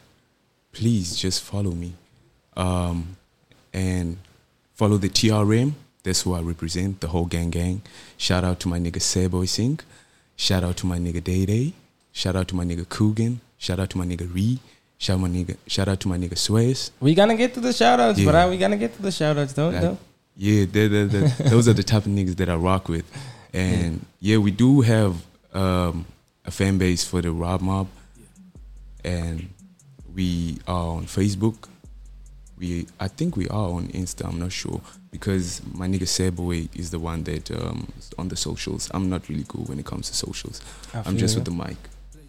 Please 0.71 1.15
just 1.15 1.41
follow 1.41 1.71
me, 1.71 1.93
um, 2.57 3.15
and 3.73 4.17
follow 4.73 4.97
the 4.97 5.09
TRM. 5.09 5.73
That's 6.03 6.21
who 6.21 6.33
I 6.33 6.41
represent, 6.41 6.99
the 7.01 7.07
whole 7.07 7.25
gang 7.25 7.49
gang. 7.49 7.81
Shout 8.17 8.43
out 8.43 8.59
to 8.61 8.67
my 8.67 8.79
nigga 8.79 8.97
Seboy 8.99 9.47
Sink. 9.47 9.83
Shout 10.35 10.63
out 10.63 10.77
to 10.77 10.85
my 10.85 10.99
nigga 10.99 11.23
Day 11.23 11.45
Day. 11.45 11.73
Shout 12.11 12.35
out 12.35 12.47
to 12.49 12.55
my 12.55 12.63
nigga 12.65 12.87
Coogan. 12.87 13.41
Shout 13.57 13.79
out 13.79 13.89
to 13.91 13.97
my 13.97 14.05
nigga 14.05 14.31
Ree. 14.33 14.59
Shout 14.97 15.19
my 15.19 15.27
nigga. 15.27 15.57
Shout 15.67 15.87
out 15.87 15.99
to 16.01 16.07
my 16.07 16.17
nigga 16.17 16.33
Swayze. 16.35 16.91
We 16.99 17.15
gonna 17.15 17.35
get 17.35 17.53
to 17.55 17.59
the 17.59 17.69
shoutouts, 17.69 18.17
Yeah. 18.17 18.25
but 18.31 18.49
we 18.49 18.57
gonna 18.57 18.77
get 18.77 18.95
to 18.95 19.01
the 19.01 19.09
shoutouts, 19.09 19.53
don't 19.55 19.73
Like, 19.73 19.81
don't? 19.81 19.99
Yeah, 20.37 20.65
they're, 20.69 20.89
they're, 20.89 21.05
they're- 21.05 21.49
those 21.49 21.67
are 21.67 21.73
the 21.73 21.83
type 21.83 22.05
of 22.05 22.11
niggas 22.11 22.35
that 22.37 22.49
I 22.49 22.55
rock 22.55 22.89
with. 22.89 23.05
And 23.53 24.05
yeah, 24.19 24.37
we 24.37 24.51
do 24.51 24.81
have 24.81 25.15
um, 25.53 26.05
a 26.45 26.51
fan 26.51 26.77
base 26.77 27.03
for 27.05 27.21
the 27.21 27.31
Rob 27.31 27.61
Mob. 27.61 27.87
And 29.03 29.49
we 30.13 30.57
are 30.67 30.87
on 30.97 31.05
Facebook. 31.05 31.67
We 32.57 32.87
I 32.99 33.07
think 33.07 33.35
we 33.37 33.47
are 33.49 33.69
on 33.69 33.87
Insta, 33.89 34.25
I'm 34.27 34.39
not 34.39 34.51
sure. 34.51 34.81
Because 35.11 35.61
my 35.73 35.87
nigga 35.87 36.03
Seboy 36.03 36.67
is 36.77 36.89
the 36.91 36.99
one 36.99 37.23
that 37.23 37.49
um, 37.51 37.87
is 37.97 38.11
on 38.17 38.27
the 38.29 38.35
socials. 38.35 38.89
I'm 38.93 39.09
not 39.09 39.29
really 39.29 39.43
good 39.47 39.67
when 39.69 39.79
it 39.79 39.85
comes 39.85 40.09
to 40.09 40.15
socials. 40.15 40.61
I 40.93 41.03
I'm 41.05 41.17
just 41.17 41.35
ya. 41.35 41.39
with 41.39 41.45
the 41.45 41.51
mic. 41.63 41.77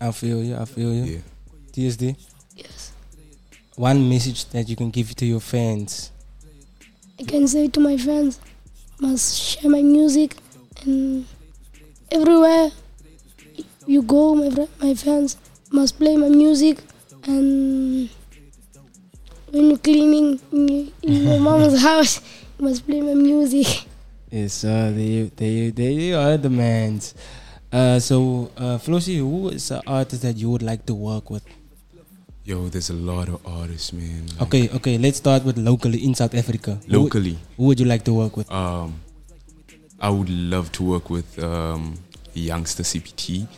I 0.01 0.13
feel 0.13 0.43
you. 0.45 0.57
I 0.57 0.65
feel 0.65 0.93
you. 0.93 1.05
Yeah. 1.05 1.19
TSD. 1.73 2.17
Yes. 2.55 2.93
One 3.77 4.09
message 4.09 4.47
that 4.51 4.69
you 4.69 4.77
can 4.77 4.91
give 4.91 5.15
to 5.17 5.27
your 5.27 5.41
fans. 5.41 6.11
I 7.19 7.25
can 7.25 7.47
say 7.49 7.69
to 7.69 7.81
my 7.81 7.97
fans, 7.97 8.41
must 9.01 9.37
share 9.39 9.71
my 9.71 9.83
music 9.83 10.37
and 10.85 11.27
everywhere 12.11 12.71
you 13.87 14.03
go, 14.03 14.35
my 14.35 14.49
my 14.81 14.95
fans 14.95 15.37
must 15.71 15.99
play 15.99 16.17
my 16.17 16.29
music 16.29 16.79
and 17.25 18.09
when 19.51 19.71
you're 19.71 19.79
cleaning 19.79 20.41
in, 20.53 20.93
your- 21.03 21.41
mom's 21.47 21.81
house, 21.83 22.21
you 22.59 22.67
must 22.67 22.87
play 22.87 23.01
my 23.01 23.15
music. 23.15 23.67
Yes, 24.31 24.65
uh, 24.65 24.91
there 24.95 25.01
you, 25.17 25.31
there 25.37 25.49
you, 25.51 25.73
there 25.73 25.91
you 25.91 26.17
are 26.17 26.37
the 26.37 26.51
mans. 26.51 27.15
Uh, 27.73 27.99
so, 27.99 28.51
uh, 28.57 28.77
Flossie, 28.79 29.19
who 29.19 29.51
is 29.51 29.69
the 29.69 29.83
artist 29.87 30.23
that 30.23 30.37
you 30.37 30.51
would 30.51 30.63
like 30.63 30.85
to 30.87 30.95
work 30.95 31.31
with? 31.31 31.45
Yo, 32.47 32.69
there's 32.69 32.91
a 32.91 32.95
lot 32.95 33.29
of 33.29 33.45
artists, 33.45 33.93
man. 33.93 34.27
Like, 34.39 34.43
Okay, 34.43 34.69
okay, 34.77 34.99
let's 34.99 35.17
start 35.19 35.45
with 35.45 35.59
locally 35.59 36.05
in 36.05 36.15
South 36.15 36.33
Africa. 36.33 36.79
Who- 36.87 37.03
Locally. 37.03 37.37
who, 37.57 37.65
would 37.65 37.81
you 37.81 37.87
like 37.87 38.05
to 38.05 38.15
work 38.15 38.37
with? 38.37 38.49
Um, 38.53 39.01
I 40.01 40.11
would 40.11 40.31
love 40.31 40.71
to 40.73 40.85
work 40.85 41.11
with 41.11 41.43
um, 41.43 41.99
YoungstaCPT 42.37 43.49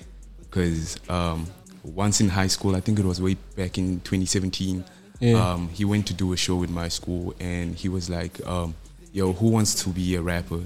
because 0.40 0.96
um, 1.10 1.46
once 1.84 2.22
in 2.22 2.30
high 2.30 2.46
school, 2.46 2.74
I 2.76 2.80
think 2.80 2.98
it 2.98 3.04
was 3.04 3.20
way 3.20 3.34
back 3.56 3.76
in 3.76 4.00
2017, 4.00 4.82
Yeah. 5.20 5.34
um, 5.52 5.68
he 5.68 5.84
went 5.84 6.06
to 6.06 6.14
do 6.14 6.32
a 6.32 6.36
show 6.38 6.56
with 6.56 6.70
my 6.70 6.88
school 6.88 7.34
and 7.40 7.74
he 7.74 7.90
was 7.90 8.08
like, 8.08 8.40
um, 8.46 8.74
"Yo, 9.12 9.32
who 9.34 9.48
wants 9.48 9.74
to 9.82 9.90
be 9.90 10.14
a 10.14 10.22
rapper?" 10.22 10.60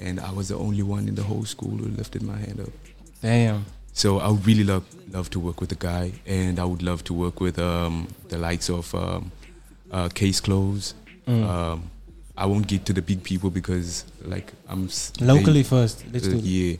And 0.00 0.18
I 0.18 0.32
was 0.32 0.48
the 0.48 0.56
only 0.56 0.82
one 0.82 1.06
in 1.06 1.14
the 1.14 1.22
whole 1.22 1.44
school 1.44 1.76
who 1.76 1.86
lifted 1.86 2.22
my 2.22 2.36
hand 2.38 2.58
up. 2.60 2.70
Damn. 3.22 3.64
So 3.94 4.18
I 4.18 4.28
would 4.28 4.44
really 4.46 4.64
love 4.64 4.84
love 5.12 5.30
to 5.30 5.38
work 5.40 5.60
with 5.60 5.70
the 5.70 5.76
guy, 5.76 6.12
and 6.26 6.58
I 6.58 6.64
would 6.64 6.82
love 6.82 7.04
to 7.04 7.14
work 7.14 7.40
with 7.40 7.58
um, 7.58 8.08
the 8.28 8.36
likes 8.38 8.68
of 8.68 8.92
um, 8.94 9.30
uh, 9.92 10.08
Case 10.08 10.40
Close. 10.40 10.94
Mm. 11.28 11.44
Um, 11.48 11.90
I 12.36 12.46
won't 12.46 12.66
get 12.66 12.84
to 12.86 12.92
the 12.92 13.00
big 13.00 13.22
people 13.22 13.48
because, 13.50 14.04
like, 14.24 14.52
I'm 14.68 14.88
Locally 15.20 15.62
they- 15.62 15.68
first. 15.68 16.04
Let's 16.12 16.26
uh, 16.26 16.30
do. 16.32 16.36
Yeah, 16.38 16.76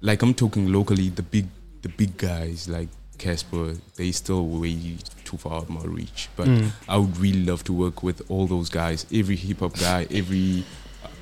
like 0.00 0.22
I'm 0.22 0.32
talking 0.34 0.72
locally. 0.72 1.08
The 1.08 1.22
big 1.24 1.46
the 1.82 1.88
big 1.88 2.16
guys 2.16 2.68
like 2.68 2.88
Cassper, 3.18 3.76
they 3.96 4.12
still 4.12 4.46
way 4.46 4.96
too 5.24 5.36
far 5.36 5.54
out 5.54 5.62
of 5.64 5.70
my 5.70 5.82
reach. 5.82 6.28
But 6.36 6.46
Mm. 6.48 6.70
I 6.88 6.96
would 6.96 7.16
really 7.18 7.44
love 7.44 7.64
to 7.64 7.72
work 7.72 8.02
with 8.04 8.22
all 8.30 8.46
those 8.46 8.68
guys. 8.70 9.06
Every 9.12 9.36
hip 9.36 9.58
hop 9.60 9.74
guy, 9.78 10.06
every 10.10 10.64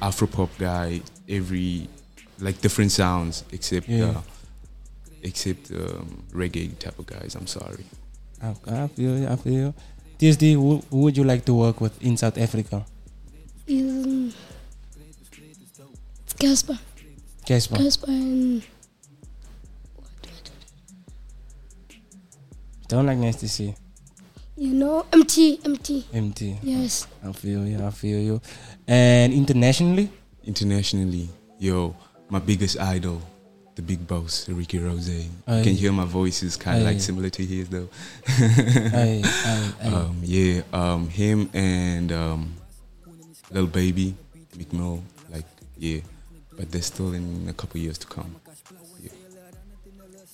Afro 0.03 0.27
pop 0.27 0.51
guy, 0.59 1.01
every 1.29 1.89
like 2.39 2.61
different 2.61 2.93
sounds 2.93 3.45
except 3.53 3.89
Yeah. 3.89 4.11
uh, 4.11 4.21
except 5.23 5.71
um, 5.71 6.25
reggae 6.33 6.77
type 6.79 6.99
of 6.99 7.07
guys. 7.07 7.35
I'm 7.35 7.47
sorry. 7.47 7.85
I, 8.43 8.55
I 8.67 8.87
feel 8.89 9.19
you. 9.19 9.27
I 9.29 9.37
feel 9.37 9.53
you. 9.53 9.75
TSD, 10.19 10.53
who, 10.55 10.83
who 10.91 10.99
would 10.99 11.17
you 11.17 11.25
like 11.25 11.45
to 11.47 11.55
work 11.55 11.81
with 11.81 12.01
in 12.03 12.17
South 12.17 12.39
Africa? 12.39 12.85
Um, 13.69 14.33
it's 16.25 16.35
Cassper. 16.35 16.79
Cassper. 17.47 17.77
Cassper 17.77 18.09
and 18.09 18.63
Don't 22.89 23.07
like 23.07 23.19
nice 23.19 23.37
to 23.37 23.49
see. 23.49 23.75
you 24.57 24.75
know 24.75 25.07
MT 25.13 25.61
MT. 25.65 26.07
MT. 26.13 26.59
Yes. 26.63 27.07
I 27.25 27.33
feel 27.33 27.67
you. 27.67 27.83
I 27.85 27.91
feel 27.91 28.19
you. 28.21 28.41
And 28.87 29.33
internationally, 29.33 30.11
Internationally, 30.45 31.29
yo, 31.61 31.95
my 32.29 32.41
biggest 32.41 32.77
idol, 32.81 33.23
the 33.75 33.83
big 33.83 34.07
boss, 34.07 34.49
Rick 34.49 34.75
Ross. 34.75 35.09
You 35.09 35.31
can 35.47 35.75
hear 35.75 35.93
my 35.93 36.05
voice 36.05 36.43
is 36.43 36.57
kind 36.57 36.79
of 36.79 36.85
like 36.85 37.01
similar 37.01 37.31
to 37.31 37.45
his 37.45 37.69
though. 37.69 37.89
Aye, 38.29 39.23
aye, 39.25 39.73
aye. 39.83 39.87
Um, 39.89 40.19
yeah, 40.23 40.63
um, 40.73 41.09
him 41.09 41.49
and 41.55 42.13
um, 42.13 42.55
Lil 43.51 43.67
Baby, 43.67 44.15
Meek 44.57 44.73
Mill, 44.73 45.03
like 45.31 45.47
yeah, 45.79 46.01
but 46.57 46.71
they're 46.71 46.83
still 46.83 47.13
in 47.15 47.47
a 47.49 47.53
couple 47.53 47.81
years 47.81 47.99
to 47.99 48.07
come. 48.07 48.37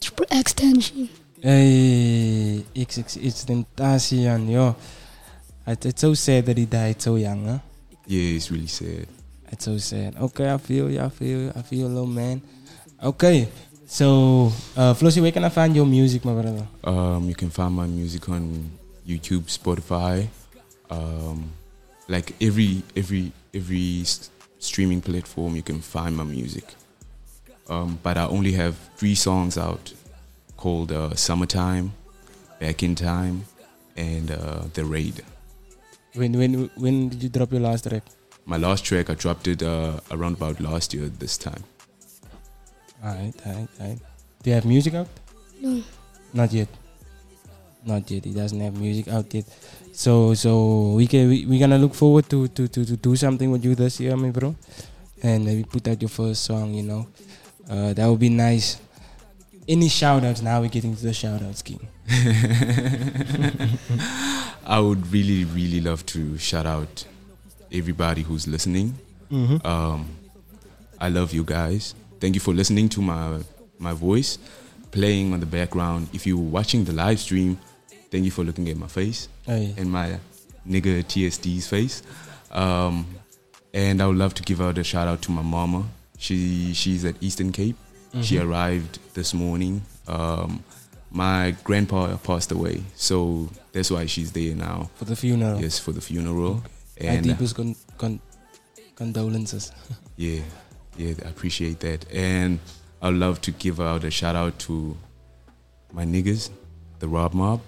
Triple 0.00 0.26
extension. 0.30 1.08
hey, 1.42 2.64
XXXTentacion, 2.74 4.50
yo. 4.50 4.76
It, 5.66 5.86
it's 5.86 6.00
so 6.00 6.14
sad 6.14 6.46
that 6.46 6.56
he 6.56 6.66
died 6.66 7.02
so 7.02 7.16
young, 7.16 7.46
huh? 7.46 7.58
Yeah, 8.06 8.36
it's 8.36 8.50
really 8.50 8.68
sad. 8.68 9.06
It's 9.50 9.64
so 9.64 9.76
sad. 9.78 10.16
Okay, 10.16 10.50
I 10.50 10.58
feel 10.58 10.90
you. 10.90 11.00
I 11.00 11.08
feel 11.08 11.40
you. 11.40 11.52
I 11.54 11.62
feel 11.62 11.80
you, 11.80 11.86
little 11.88 12.06
man. 12.06 12.40
Okay, 13.02 13.48
so 13.86 14.50
uh, 14.76 14.92
Flossie, 14.94 15.20
where 15.22 15.30
can 15.30 15.44
I 15.44 15.48
find 15.50 15.74
your 15.74 15.86
music, 15.86 16.24
my 16.24 16.32
brother? 16.32 16.66
Um, 16.82 17.28
you 17.28 17.34
can 17.34 17.48
find 17.50 17.74
my 17.74 17.86
music 17.86 18.28
on 18.28 18.70
YouTube, 19.06 19.42
Spotify, 19.46 20.26
um, 20.90 21.52
like 22.08 22.34
every 22.42 22.82
every 22.96 23.30
every 23.54 24.00
s- 24.00 24.30
streaming 24.58 25.00
platform. 25.00 25.54
You 25.54 25.62
can 25.62 25.80
find 25.80 26.16
my 26.16 26.24
music. 26.24 26.74
Um, 27.68 27.98
but 28.02 28.16
I 28.16 28.26
only 28.26 28.52
have 28.52 28.74
three 28.96 29.14
songs 29.14 29.56
out, 29.56 29.92
called 30.56 30.90
uh, 30.90 31.14
"Summertime," 31.14 31.92
"Back 32.58 32.82
in 32.82 32.96
Time," 32.96 33.44
and 33.96 34.32
uh, 34.32 34.62
"The 34.74 34.84
Raid." 34.84 35.22
When 36.14 36.32
when 36.36 36.68
when 36.74 37.10
did 37.10 37.22
you 37.22 37.28
drop 37.28 37.52
your 37.52 37.60
last 37.60 37.86
track? 37.88 38.02
My 38.44 38.56
last 38.56 38.84
track 38.84 39.08
I 39.08 39.14
dropped 39.14 39.46
it 39.46 39.62
uh, 39.62 40.00
around 40.10 40.32
about 40.34 40.58
last 40.60 40.92
year 40.92 41.06
this 41.06 41.38
time. 41.38 41.62
Alright, 43.04 43.34
alright, 43.46 43.68
alright. 43.80 43.98
Do 44.42 44.50
you 44.50 44.54
have 44.54 44.64
music 44.64 44.94
out? 44.94 45.08
No. 45.60 45.82
Not 46.32 46.52
yet. 46.52 46.68
Not 47.84 48.10
yet. 48.10 48.24
He 48.24 48.32
doesn't 48.34 48.60
have 48.60 48.76
music 48.78 49.08
out 49.08 49.32
yet. 49.32 49.44
So 49.92 50.34
so 50.34 50.92
we 50.94 51.06
can 51.06 51.28
we 51.28 51.46
we 51.46 51.58
gonna 51.58 51.78
look 51.78 51.94
forward 51.94 52.28
to 52.30 52.48
to 52.48 52.68
to, 52.68 52.84
to 52.84 52.96
do 52.96 53.16
something 53.16 53.50
with 53.50 53.64
you 53.64 53.74
this 53.74 54.00
year, 54.00 54.16
my 54.16 54.30
bro. 54.30 54.54
And 55.22 55.44
maybe 55.44 55.64
put 55.64 55.88
out 55.88 56.00
your 56.00 56.08
first 56.08 56.44
song, 56.44 56.74
you 56.74 56.82
know. 56.84 57.06
Uh, 57.68 57.92
that 57.92 58.06
would 58.08 58.20
be 58.20 58.28
nice. 58.30 58.78
Any 59.66 59.88
shout 59.88 60.24
outs 60.24 60.40
now 60.42 60.60
we're 60.60 60.68
getting 60.70 60.94
to 60.96 61.02
the 61.02 61.12
shout 61.12 61.42
outs 61.42 61.62
king. 61.62 61.86
I 64.66 64.80
would 64.80 65.10
really, 65.12 65.44
really 65.44 65.80
love 65.80 66.04
to 66.06 66.38
shout 66.38 66.66
out 66.66 67.04
everybody 67.72 68.22
who's 68.22 68.46
listening. 68.46 68.94
Mhm. 69.30 69.64
Um, 69.64 70.08
I 71.00 71.08
love 71.08 71.32
you 71.34 71.44
guys. 71.44 71.94
Thank 72.20 72.34
you 72.34 72.40
for 72.40 72.52
listening 72.54 72.88
to 72.90 73.02
my 73.02 73.38
my 73.78 73.92
voice 73.92 74.38
playing 74.90 75.32
on 75.32 75.40
the 75.40 75.46
background. 75.46 76.08
If 76.12 76.26
you're 76.26 76.36
watching 76.38 76.84
the 76.84 76.92
live 76.92 77.20
stream, 77.20 77.58
thank 78.10 78.24
you 78.24 78.30
for 78.30 78.42
looking 78.44 78.68
at 78.68 78.76
my 78.76 78.88
face 78.88 79.28
Aye. 79.46 79.74
and 79.76 79.90
my 79.90 80.18
nigga 80.68 81.04
TSD's 81.04 81.68
face. 81.68 82.02
Um, 82.50 83.06
and 83.74 84.00
I 84.02 84.06
would 84.06 84.16
love 84.16 84.34
to 84.34 84.42
give 84.42 84.60
out 84.60 84.78
a 84.78 84.84
shout 84.84 85.06
out 85.08 85.22
to 85.22 85.30
my 85.30 85.42
mama. 85.42 85.84
She 86.18 86.72
she's 86.74 87.04
at 87.04 87.14
Eastern 87.20 87.52
Cape. 87.52 87.76
She 88.22 88.36
Mhm. 88.36 88.44
arrived 88.48 88.98
this 89.14 89.34
morning. 89.34 89.82
Um, 90.08 90.64
my 91.10 91.54
grandpa 91.64 92.16
passed 92.16 92.50
away, 92.50 92.82
so 92.96 93.48
that's 93.72 93.90
why 93.90 94.06
she's 94.06 94.32
there 94.32 94.54
now. 94.54 94.90
For 94.96 95.04
the 95.04 95.14
funeral. 95.16 95.60
Yes, 95.60 95.78
for 95.78 95.92
the 95.92 96.00
funeral. 96.00 96.62
My 97.00 97.06
And 97.08 97.26
uh, 97.26 97.28
deepest 97.34 97.54
con- 97.54 97.76
con- 97.98 98.20
condolences. 98.96 99.70
yeah, 100.16 100.40
yeah, 100.98 101.14
I 101.24 101.28
appreciate 101.28 101.80
that. 101.80 102.04
And 102.12 102.58
I'd 103.00 103.14
love 103.14 103.40
to 103.42 103.50
give 103.52 103.80
out 103.80 104.04
a 104.04 104.10
shout 104.10 104.36
out 104.36 104.58
to 104.60 104.96
my 105.92 106.04
niggas, 106.04 106.50
the 106.98 107.08
Rob 107.08 107.32
Mob. 107.32 107.60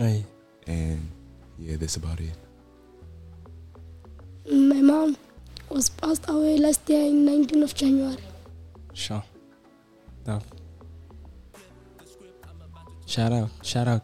Aye. 0.00 0.24
And 0.66 1.08
yeah, 1.58 1.76
that's 1.76 1.96
about 1.96 2.20
it. 2.20 2.34
My 4.50 4.80
mom 4.80 5.16
was 5.68 5.88
passed 5.88 6.28
away 6.28 6.58
last 6.58 6.88
year 6.88 7.06
in 7.06 7.24
19th 7.24 7.62
of 7.62 7.74
January. 7.74 8.22
Sure. 8.92 9.22
Tough. 10.24 10.44
Shout 13.06 13.32
out, 13.32 13.50
shout 13.62 13.86
out. 13.86 14.02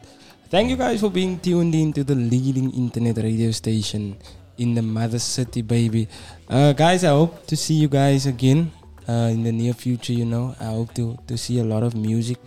Thank 0.48 0.70
you 0.70 0.76
guys 0.76 1.00
for 1.00 1.10
being 1.10 1.38
tuned 1.40 1.74
in 1.74 1.92
to 1.94 2.04
the 2.04 2.14
leading 2.14 2.70
internet 2.72 3.16
radio 3.16 3.50
station 3.50 4.16
in 4.58 4.74
the 4.74 4.82
mother 4.82 5.18
city, 5.18 5.62
baby. 5.62 6.08
Uh, 6.48 6.72
guys, 6.72 7.04
I 7.04 7.08
hope 7.10 7.46
to 7.46 7.56
see 7.56 7.74
you 7.74 7.88
guys 7.88 8.26
again 8.26 8.70
uh, 9.08 9.30
in 9.32 9.42
the 9.42 9.52
near 9.52 9.74
future. 9.74 10.12
You 10.12 10.24
know, 10.24 10.54
I 10.60 10.64
hope 10.66 10.94
to 10.94 11.18
to 11.26 11.36
see 11.36 11.58
a 11.60 11.64
lot 11.64 11.82
of 11.82 11.94
music. 11.94 12.38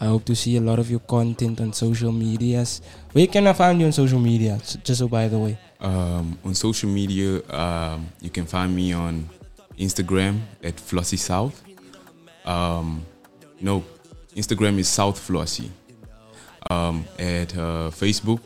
I 0.00 0.06
hope 0.06 0.24
to 0.26 0.36
see 0.36 0.56
a 0.56 0.60
lot 0.60 0.78
of 0.78 0.90
your 0.90 1.00
content 1.00 1.60
on 1.60 1.72
social 1.72 2.12
medias. 2.12 2.80
Where 3.12 3.26
can 3.26 3.46
I 3.48 3.52
find 3.52 3.80
you 3.80 3.86
on 3.86 3.92
social 3.92 4.20
media? 4.20 4.60
Just 4.84 5.00
so 5.00 5.08
by 5.08 5.26
the 5.26 5.38
way. 5.38 5.58
Um, 5.80 6.38
on 6.44 6.54
social 6.54 6.88
media, 6.88 7.42
um, 7.50 8.06
you 8.20 8.30
can 8.30 8.46
find 8.46 8.74
me 8.74 8.92
on 8.92 9.28
Instagram 9.78 10.40
at 10.62 10.78
Flossy 10.78 11.16
South. 11.16 11.62
Um, 12.44 13.04
no, 13.60 13.84
Instagram 14.34 14.78
is 14.78 14.88
South 14.88 15.18
Flossy. 15.18 15.70
Um, 16.70 17.04
at 17.18 17.56
uh, 17.56 17.90
Facebook, 17.90 18.40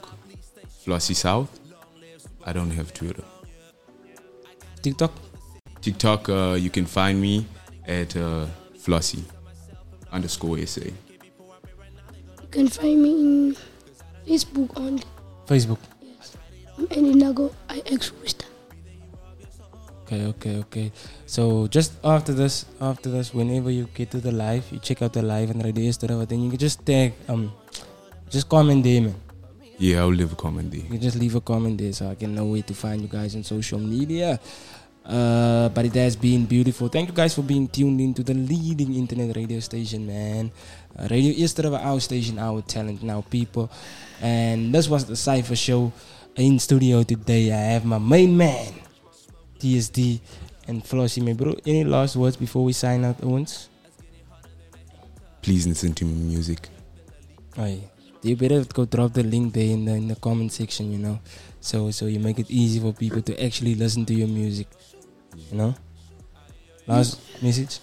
Flossy 0.84 1.14
South. 1.14 1.61
I 2.44 2.52
don't 2.52 2.70
have 2.70 2.92
Twitter. 2.92 3.24
TikTok. 4.82 5.12
TikTok, 5.80 6.28
uh, 6.28 6.56
you 6.58 6.70
can 6.70 6.86
find 6.86 7.20
me 7.20 7.46
at 7.86 8.16
uh, 8.16 8.46
Flossy 8.78 9.24
underscore 10.10 10.58
SA. 10.66 10.82
You 10.82 12.48
can 12.50 12.68
find 12.68 13.02
me 13.02 13.10
in 13.10 13.56
Facebook 14.26 14.70
only. 14.76 15.04
Facebook. 15.46 15.78
Yes. 16.00 16.36
I'm 16.78 16.86
Endinago 16.88 17.52
IX 17.70 18.12
Wister. 18.20 18.46
Okay, 20.02 20.26
okay, 20.26 20.56
okay. 20.58 20.92
So 21.26 21.66
just 21.68 21.94
after 22.04 22.32
this, 22.34 22.66
after 22.80 23.08
this, 23.08 23.32
whenever 23.32 23.70
you 23.70 23.88
get 23.94 24.10
to 24.10 24.20
the 24.20 24.32
live, 24.32 24.64
you 24.70 24.78
check 24.78 25.00
out 25.00 25.12
the 25.14 25.22
live 25.22 25.50
and 25.50 25.60
the 25.60 25.64
radio 25.64 25.84
yesterday, 25.84 26.24
then 26.26 26.42
you 26.42 26.50
can 26.50 26.58
just 26.58 26.84
tag, 26.84 27.14
um, 27.28 27.52
just 28.28 28.48
comment 28.48 28.84
there, 28.84 29.00
man. 29.00 29.14
Yeah, 29.78 30.00
I'll 30.00 30.08
leave 30.12 30.32
a 30.32 30.36
comment 30.36 30.70
there. 30.70 30.80
You 30.80 30.88
can 30.88 31.00
just 31.00 31.16
leave 31.16 31.34
a 31.34 31.40
comment 31.40 31.78
there 31.78 31.92
so 31.92 32.08
I 32.10 32.14
can 32.14 32.34
know 32.34 32.44
where 32.46 32.62
to 32.62 32.74
find 32.74 33.02
you 33.02 33.08
guys 33.08 33.34
on 33.34 33.42
social 33.42 33.78
media. 33.78 34.38
Uh, 35.04 35.68
but 35.70 35.84
it 35.84 35.94
has 35.94 36.14
been 36.14 36.46
beautiful. 36.46 36.88
Thank 36.88 37.08
you 37.08 37.14
guys 37.14 37.34
for 37.34 37.42
being 37.42 37.66
tuned 37.66 38.00
into 38.00 38.22
the 38.22 38.34
leading 38.34 38.94
internet 38.94 39.34
radio 39.36 39.58
station, 39.58 40.06
man. 40.06 40.52
Uh, 40.96 41.08
radio 41.10 41.32
yesterday, 41.32 41.74
our 41.74 41.98
station, 42.00 42.38
our 42.38 42.62
talent, 42.62 43.02
now 43.02 43.22
people. 43.22 43.70
And 44.20 44.72
this 44.72 44.88
was 44.88 45.04
the 45.04 45.16
Cypher 45.16 45.56
Show 45.56 45.92
in 46.36 46.58
studio 46.60 47.02
today. 47.02 47.50
I 47.50 47.74
have 47.74 47.84
my 47.84 47.98
main 47.98 48.36
man, 48.36 48.72
TSD 49.58 50.20
and 50.68 50.84
Flossie, 50.84 51.20
my 51.24 51.32
bro. 51.32 51.56
Any 51.66 51.82
last 51.82 52.14
words 52.14 52.36
before 52.36 52.64
we 52.64 52.72
sign 52.72 53.04
out, 53.04 53.16
Owens? 53.24 53.68
Please 55.42 55.66
listen 55.66 55.92
to 55.94 56.04
my 56.04 56.12
music. 56.12 56.68
Aye. 57.58 57.82
You 58.22 58.36
better 58.36 58.64
go 58.64 58.84
drop 58.84 59.12
the 59.12 59.22
link 59.22 59.52
there 59.52 59.70
in 59.74 59.84
the 59.84 59.94
in 59.94 60.08
the 60.08 60.16
comment 60.16 60.52
section, 60.52 60.92
you 60.92 60.98
know. 60.98 61.18
So 61.60 61.90
so 61.90 62.06
you 62.06 62.20
make 62.20 62.38
it 62.38 62.50
easy 62.50 62.78
for 62.78 62.92
people 62.92 63.22
to 63.22 63.34
actually 63.44 63.74
listen 63.74 64.06
to 64.06 64.14
your 64.14 64.28
music. 64.28 64.68
You 65.50 65.58
know? 65.58 65.74
Last 66.86 67.18
message? 67.42 67.80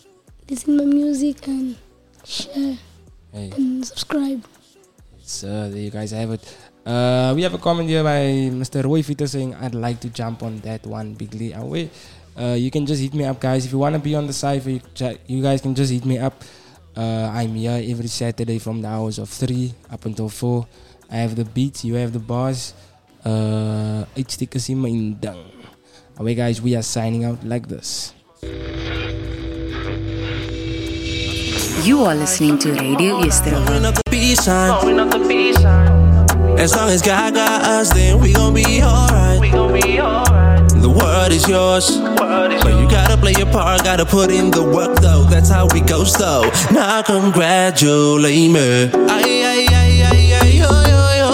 Listen 0.49 0.77
my 0.77 0.85
music 0.85 1.47
and 1.47 1.75
share 2.25 2.77
Hey. 3.31 3.51
and 3.55 3.85
subscribe. 3.85 4.43
So 5.21 5.69
there 5.69 5.81
you 5.81 5.91
guys 5.91 6.11
have 6.11 6.31
it. 6.31 6.41
Uh, 6.85 7.33
we 7.35 7.43
have 7.43 7.53
a 7.53 7.57
comment 7.59 7.87
here 7.87 8.03
by 8.03 8.49
Mr. 8.49 8.83
Roy 8.83 9.03
Fitter 9.03 9.27
saying, 9.27 9.53
I'd 9.55 9.75
like 9.75 9.99
to 10.01 10.09
jump 10.09 10.41
on 10.41 10.59
that 10.61 10.85
one 10.87 11.13
bigly 11.13 11.53
away. 11.53 11.91
Uh, 12.39 12.55
you 12.57 12.71
can 12.71 12.85
just 12.85 13.01
hit 13.01 13.13
me 13.13 13.25
up, 13.25 13.39
guys. 13.39 13.65
If 13.65 13.71
you 13.71 13.77
want 13.77 13.93
to 13.93 13.99
be 13.99 14.15
on 14.15 14.25
the 14.25 14.33
cypher, 14.33 14.69
you, 14.71 14.81
you 15.27 15.43
guys 15.43 15.61
can 15.61 15.75
just 15.75 15.91
hit 15.91 16.05
me 16.05 16.17
up. 16.17 16.41
Uh, 16.99 17.31
I'm 17.31 17.55
here 17.55 17.79
every 17.79 18.11
Saturday 18.11 18.59
from 18.59 18.81
the 18.81 18.89
hours 18.89 19.19
of 19.19 19.29
3 19.29 19.71
up 19.89 20.03
until 20.03 20.27
4. 20.27 20.67
I 21.09 21.15
have 21.23 21.37
the 21.37 21.45
beats, 21.45 21.85
you 21.85 21.95
have 21.95 22.11
the 22.11 22.19
bars. 22.19 22.73
Uh, 23.23 24.03
HD 24.19 24.51
Kasima 24.51 24.89
Indang. 24.89 25.39
Away, 26.17 26.35
guys, 26.35 26.61
we 26.61 26.75
are 26.75 26.83
signing 26.83 27.23
out 27.23 27.39
like 27.45 27.69
this. 27.69 28.11
You 31.87 32.03
are 32.03 32.15
listening 32.15 32.59
to 32.67 32.73
Radio 32.73 33.23
Eerste 33.23 33.47
Rivier. 33.47 33.65
Going 33.65 33.85
up 33.85 33.95
the 33.95 34.03
B 34.11 34.35
sign. 35.55 36.59
As 36.59 36.75
long 36.75 36.89
as 36.89 37.01
God 37.01 37.33
got 37.33 37.63
us, 37.63 37.93
then 37.93 38.19
we 38.19 38.33
gon 38.33 38.53
be 38.53 38.83
alright. 38.83 39.39
we 39.39 39.49
gon' 39.49 39.71
be 39.71 40.01
alright. 40.01 40.28
The 40.81 40.89
world 40.89 41.31
is 41.31 41.47
yours, 41.47 41.97
but 42.17 42.51
you 42.79 42.87
gotta 42.89 43.17
play 43.17 43.33
your 43.37 43.51
part. 43.51 43.83
Gotta 43.83 44.05
put 44.05 44.31
in 44.31 44.51
the 44.51 44.63
work 44.63 44.99
though. 44.99 45.23
That's 45.29 45.49
how 45.49 45.67
we 45.73 45.81
go 45.81 46.03
slow. 46.03 46.43
Now 46.71 47.01
congratulate 47.01 48.51
me. 48.51 48.89
Ay 49.09 49.43
ay 49.43 49.67
ay 49.81 50.03
ay 50.11 50.33
ay 50.39 50.49
yo 50.61 50.71
yo 50.91 51.01
yo. 51.21 51.31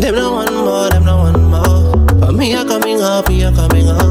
Them 0.00 0.14
no 0.14 0.32
one 0.32 0.54
more, 0.54 0.88
them 0.90 1.04
no 1.04 1.16
one 1.28 1.42
more. 1.50 1.96
But 2.20 2.34
me 2.34 2.54
are 2.54 2.64
coming 2.64 3.00
up, 3.00 3.28
me 3.28 3.44
are 3.44 3.52
coming 3.52 3.88
up. 3.88 4.01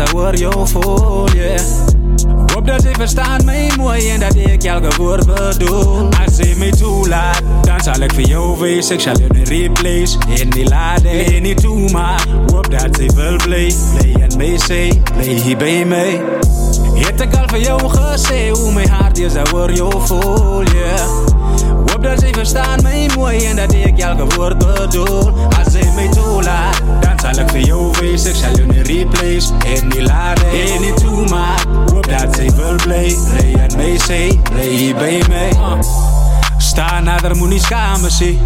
Dat 0.00 0.10
hoor 0.10 0.36
jou 0.36 0.66
yeah. 1.34 1.60
Hoop 2.54 2.66
dat 2.66 2.82
ze 2.82 2.90
verstaan 2.92 3.44
mij 3.44 3.70
mooi 3.76 4.08
en 4.08 4.20
dat 4.20 4.34
ik 4.34 4.64
elke 4.64 4.96
woord 4.96 5.26
bedoel. 5.26 6.08
Als 6.24 6.36
ze 6.36 6.54
mij 6.58 6.70
toelaat, 6.70 7.42
dan 7.62 7.80
zal 7.80 8.00
ik 8.00 8.12
voor 8.12 8.22
jou 8.22 8.58
wezen. 8.58 8.94
Ik 8.94 9.00
zal 9.00 9.18
je 9.18 9.26
een 9.28 9.44
replace 9.44 10.18
in 10.28 10.50
die 10.50 10.68
lade. 10.68 11.08
niet 11.40 11.60
toe, 11.60 11.90
maar 11.90 12.26
hoop 12.52 12.70
dat 12.70 12.96
ze 12.96 13.12
wil 13.14 13.36
blij. 13.36 13.74
Blij 13.94 14.28
en 14.28 14.36
mij 14.36 14.58
zee, 14.58 15.02
blij 15.16 15.26
hier 15.26 15.56
bij 15.56 15.84
mij. 15.84 16.20
Het 16.94 17.20
ik 17.20 17.36
al 17.36 17.48
van 17.48 17.60
jou 17.60 17.88
gezegd 17.88 18.58
hoe 18.58 18.72
mijn 18.72 18.88
hart 18.88 19.18
is, 19.18 19.32
dat 19.32 19.48
hoor 19.48 19.72
jou 19.72 20.06
vol, 20.06 20.62
yeah. 20.62 21.08
Hoop 21.86 22.02
dat 22.02 22.20
ze 22.20 22.28
verstaan 22.32 22.82
mij 22.82 23.10
mooi 23.16 23.44
en 23.44 23.56
dat 23.56 23.72
ik 23.72 23.98
elke 23.98 24.34
woord 24.36 24.58
bedoel. 24.58 25.30
Als 25.58 25.72
ze 25.72 25.92
mij 25.94 26.08
toelaat, 26.08 26.82
een 27.36 28.82
replace 28.82 29.52
in 29.64 29.88
die 29.88 30.02
lade. 30.02 30.40
En 30.44 30.94
toe, 30.94 31.28
maar 31.28 31.64
hoop 31.92 32.08
dat 32.08 32.34
ze 32.36 32.54
wil 32.56 32.74
blij. 32.84 33.16
Blij 33.30 33.54
en 33.54 34.40
blij 34.52 34.66
hier 34.66 34.94
bij 34.94 35.22
mij. 35.28 35.52
Sta 36.58 37.00
nader, 37.00 37.36
moet 37.36 37.48
niet 37.48 37.62
schamen, 37.62 38.10
zie. 38.10 38.38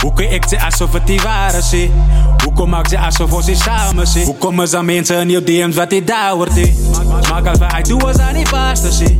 Hoe 0.00 0.12
kun 0.12 0.32
ik 0.32 0.44
ze 0.48 0.64
alsof 0.64 0.92
het 0.92 1.06
die 1.06 1.20
waren, 1.20 1.62
zie? 1.62 1.90
Hoe 2.44 2.52
kom 2.52 2.74
ik 2.74 2.88
ze 2.88 2.98
alsof 2.98 3.46
we 3.46 3.54
samen, 3.54 4.06
zie? 4.06 4.24
Hoe 4.24 4.36
komen 4.36 4.68
ze 4.68 4.82
mensen 4.82 5.20
in 5.20 5.28
je 5.28 5.44
DM's 5.44 5.76
wat 5.76 5.90
die 5.90 6.04
daar 6.04 6.36
wordt, 6.36 6.52
zie? 6.52 6.74
Maak 7.30 7.46
al 7.46 7.56
van, 7.56 7.78
ik 7.78 7.84
doe 7.84 8.02
als 8.02 8.18
aan 8.18 8.34
die 8.34 8.48
pasten, 8.50 8.92
zie. 8.92 9.18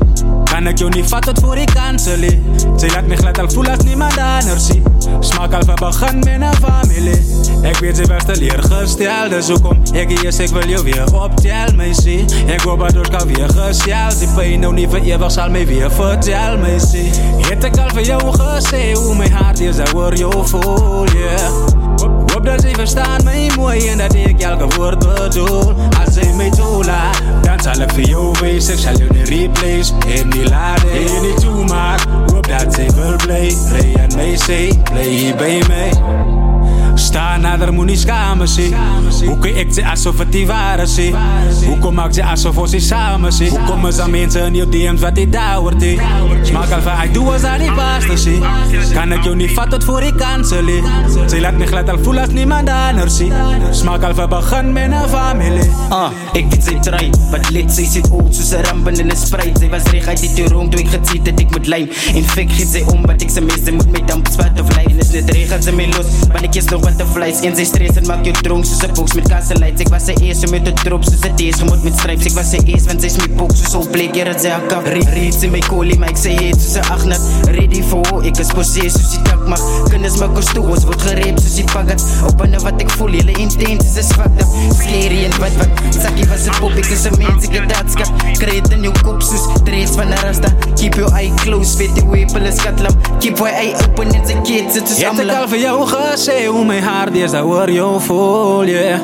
Kan 0.52 0.66
ik 0.66 0.78
jou 0.78 0.90
niet 0.90 1.08
vatten 1.08 1.40
voor 1.40 1.56
ik 1.56 1.72
cancelen? 1.74 2.44
Ze 2.78 2.86
laat 2.86 3.06
me 3.06 3.16
glad 3.16 3.38
al 3.38 3.50
voelen 3.50 3.76
als 3.76 3.84
niemand 3.84 4.18
anders, 4.18 4.66
zie. 4.66 4.82
Smaak 5.20 5.52
al 5.52 5.64
van 5.64 5.74
begin 5.74 6.18
met 6.18 6.40
een 6.40 6.54
familie. 6.54 7.20
Ik 7.62 7.76
weet 7.76 7.96
ze 7.96 8.06
best 8.06 8.38
leer 8.38 8.62
gesteld, 8.62 9.30
dus 9.30 9.48
hoe 9.48 9.60
kom 9.60 9.82
ik 9.92 10.22
eerst, 10.22 10.38
ik 10.38 10.48
wil 10.48 10.68
je 10.68 10.82
weer 10.82 11.14
optel, 11.14 11.74
mij 11.74 11.92
zie. 11.94 12.24
Ik 12.46 12.60
hoop 12.60 12.78
dat 12.78 13.06
ik 13.06 13.14
al 13.14 13.26
weer 13.26 13.48
gesteld, 13.48 14.18
die 14.18 14.28
pijn 14.28 14.60
nou 14.60 14.74
niet 14.74 14.88
voor 14.88 14.98
eeuwig 14.98 15.32
zal 15.32 15.50
mij 15.50 15.66
weer 15.66 15.90
vertel, 15.90 16.58
mij 16.58 16.78
zie. 16.78 17.10
Het 17.36 17.64
ik 17.64 17.76
al 17.76 17.88
voor 17.88 18.02
jou 18.02 18.32
gezegd, 18.38 18.98
hoe 18.98 19.16
mijn 19.16 19.32
hart 19.32 19.60
is, 19.60 19.76
dat 19.76 19.88
hoor 19.88 20.16
jou 20.16 20.46
vol, 20.48 21.06
yeah. 21.06 21.80
Hoop 22.32 22.44
dat 22.44 22.60
ze 22.60 22.68
verstaan 22.72 23.24
mij 23.24 23.50
mooi 23.56 23.88
en 23.88 23.98
dat 23.98 24.14
ik 24.14 24.40
elke 24.40 24.76
woord 24.76 24.98
bedoel. 24.98 25.74
Als 26.04 26.14
ze 26.14 26.32
mij 26.36 26.50
toelaat, 26.50 27.20
ik 27.70 27.90
voor 27.90 28.00
jou 28.00 28.34
wezen. 28.40 28.74
Ik 28.74 28.80
zal 28.80 28.92
een 28.92 29.24
replace 29.24 29.92
in 30.06 30.30
die 30.30 30.48
lade. 30.48 30.90
En 30.90 31.22
niet 31.22 31.40
toe, 31.40 31.64
maar 31.64 32.06
hoop 32.26 32.48
dat 32.48 32.74
ze 32.74 32.86
wil 32.94 33.16
blij. 33.16 33.54
Blij 33.68 33.94
en 33.94 34.38
zee, 34.38 34.78
blij 34.82 35.06
hier 35.06 35.36
bij 35.36 35.62
mij. 35.68 35.90
Sta 37.12 37.36
nader, 37.36 37.72
moet 37.72 37.86
niet 37.86 37.98
schamen, 37.98 38.48
zie. 38.48 38.74
Hoe 39.26 39.52
ik 39.52 39.72
ze 39.72 39.86
alsof 39.86 40.18
het 40.18 40.32
die 40.32 40.46
waren, 40.46 40.88
zie? 40.88 41.14
Hoe 41.66 41.78
kom 41.78 41.98
ik 41.98 42.12
ze 42.12 42.24
alsof 42.24 42.68
ze 42.68 42.78
samen, 42.78 43.32
zie? 43.32 43.50
Hoe 43.50 43.60
komen 43.66 43.92
ze 43.92 44.08
mensen 44.08 44.46
in 44.46 44.54
je 44.54 44.68
DM's 44.68 45.00
wat 45.00 45.14
die 45.14 45.28
daar? 45.28 45.60
Smaak 46.42 46.70
al 46.70 46.80
van, 46.80 47.02
ik 47.02 47.14
doe 47.14 47.32
als 47.32 47.44
aan 47.44 47.58
die 47.58 47.72
pasten, 47.72 48.18
zie. 48.18 48.38
Kan 48.92 49.12
ik 49.12 49.22
jou 49.22 49.36
niet 49.36 49.50
vatten 49.50 49.82
voor 49.82 50.02
ik 50.02 50.16
cancelen? 50.16 50.84
Ze 51.28 51.40
laat 51.40 51.56
me 51.56 51.66
glad 51.66 51.88
al 51.88 51.98
voelen 52.02 52.22
als 52.22 52.32
niemand 52.32 52.68
anders, 52.68 53.16
zie. 53.16 53.32
Smaak 53.70 54.02
al 54.02 54.14
van, 54.14 54.28
begin 54.28 54.72
met 54.72 54.92
een 54.92 55.08
familie. 55.08 55.70
Ah, 55.88 56.10
ik 56.32 56.46
weet 56.50 56.64
sy 56.64 56.78
try, 56.80 57.10
wat 57.30 57.50
let 57.50 57.72
sy 57.74 57.84
sit 57.84 58.10
oud 58.10 58.34
soos 58.34 58.50
'n 58.52 58.62
rampen 58.64 58.98
in 58.98 59.06
'n 59.06 59.16
spruit. 59.16 59.58
Sy 59.58 59.68
was 59.68 59.82
reg 59.82 60.06
uit 60.06 60.20
die 60.20 60.32
toerong 60.32 60.70
toe 60.70 60.80
ek 60.80 60.88
gesien 60.88 61.24
het 61.24 61.40
ek 61.40 61.50
moet 61.50 61.66
lyn. 61.66 61.90
En 62.14 62.24
fik 62.24 62.50
gee 62.52 62.66
sy 62.66 62.82
om 62.86 63.06
wat 63.06 63.22
ek 63.22 63.30
se 63.30 63.40
mense 63.40 63.72
moet 63.72 63.90
met 63.90 64.08
damp 64.08 64.28
swat 64.32 64.60
of 64.60 64.76
lyn. 64.76 64.98
Is 64.98 65.10
net 65.10 65.30
reg 65.30 65.52
as 65.52 65.64
sy 65.64 65.72
my 65.72 65.86
los, 65.86 66.06
want 66.28 66.42
ek 66.42 66.54
is 66.54 66.64
nog 66.64 66.84
wat 66.84 67.01
butterflies 67.02 67.40
in 67.40 67.54
zijn 67.54 67.66
stress 67.66 67.96
en 67.96 68.06
maak 68.06 68.24
je 68.24 68.30
dronk. 68.30 68.64
Ze 68.64 68.88
boeks 68.94 69.12
met 69.12 69.28
kasselijt. 69.28 69.80
Ik 69.80 69.88
was 69.88 70.04
de 70.04 70.14
eerste 70.22 70.46
met 70.46 70.64
de 70.64 70.72
troep. 70.72 71.04
Ze 71.04 71.16
zit 71.20 71.38
deze 71.38 71.64
moet 71.64 71.82
met 71.82 71.98
stripes. 71.98 72.24
Ik 72.24 72.32
was 72.32 72.50
de 72.50 72.62
eerste, 72.64 72.86
want 72.86 73.00
ze 73.00 73.06
is 73.06 73.16
mijn 73.16 73.34
boek. 73.34 73.56
Ze 73.56 73.70
zo 73.70 73.84
bleek, 73.90 74.14
ja, 74.14 74.24
dat 74.24 74.40
ze 74.40 74.48
haar 74.48 74.60
kap. 74.60 74.86
Reeds 74.86 75.42
in 75.42 75.50
mijn 75.50 75.66
kolie, 75.66 75.98
maar 75.98 76.08
ik 76.08 76.16
zei 76.16 76.36
heet. 76.36 76.60
Ze 76.60 76.80
acht 76.80 77.04
net. 77.04 77.20
Ready 77.44 77.82
voor, 77.82 78.24
ik 78.24 78.38
is 78.38 78.52
poseer. 78.52 78.90
Ze 78.90 79.06
ziet 79.10 79.24
dat 79.24 79.48
maar 79.48 79.60
kunnen 79.88 80.10
ze 80.10 80.18
mijn 80.18 80.32
kost 80.32 80.54
toe. 80.54 80.66
Ons 80.66 80.84
wordt 80.84 81.02
gereept, 81.02 81.40
ze 81.40 81.48
ziet 81.48 81.70
op 82.26 82.40
een 82.40 82.60
wat 82.60 82.80
ik 82.80 82.90
voel, 82.90 83.10
jullie 83.10 83.38
intent 83.38 83.84
is 83.84 83.96
een 83.96 84.02
zwakte. 84.02 84.44
Sleren 84.78 85.24
en 85.24 85.40
wat 85.40 85.52
wat. 85.56 85.68
Zakkie 86.02 86.26
was 86.28 86.46
een 86.46 86.52
pop, 86.60 86.70
ik 86.70 86.86
is 86.86 87.04
een 87.04 87.18
mens, 87.18 87.44
ik 87.44 87.52
het 87.54 87.68
daadschap. 87.68 88.22
Kreet 88.32 88.72
een 88.72 88.80
nieuw 88.80 88.92
kop, 89.02 89.22
zus. 89.22 89.40
Dreeds 89.64 89.90
van 89.90 90.06
de 90.06 90.14
rasta. 90.14 90.48
Keep 90.74 90.94
your 90.94 91.12
eye 91.12 91.34
close, 91.34 91.76
weet 91.76 91.94
die 91.94 92.04
wepel 92.06 92.40
is 92.40 92.56
katlam. 92.56 92.94
Keep 93.18 93.36
your 93.36 93.52
eye 93.52 93.74
open, 93.88 94.06
in 94.06 94.36
a 94.36 94.40
kid, 94.40 94.74
het 94.74 94.90
is 94.90 95.04
allemaal. 95.04 95.24
Ik 95.24 95.30
heb 95.30 95.40
al 95.40 95.48
voor 95.48 95.58
jou 95.58 95.86
gezegd, 95.86 96.46
hoe 96.46 96.64
mijn 96.64 96.82
hart 96.92 97.14
is, 97.14 97.30
dat 97.30 97.42
hoor 97.42 97.70
jou 97.70 98.00
vol, 98.00 98.66
yeah. 98.66 99.00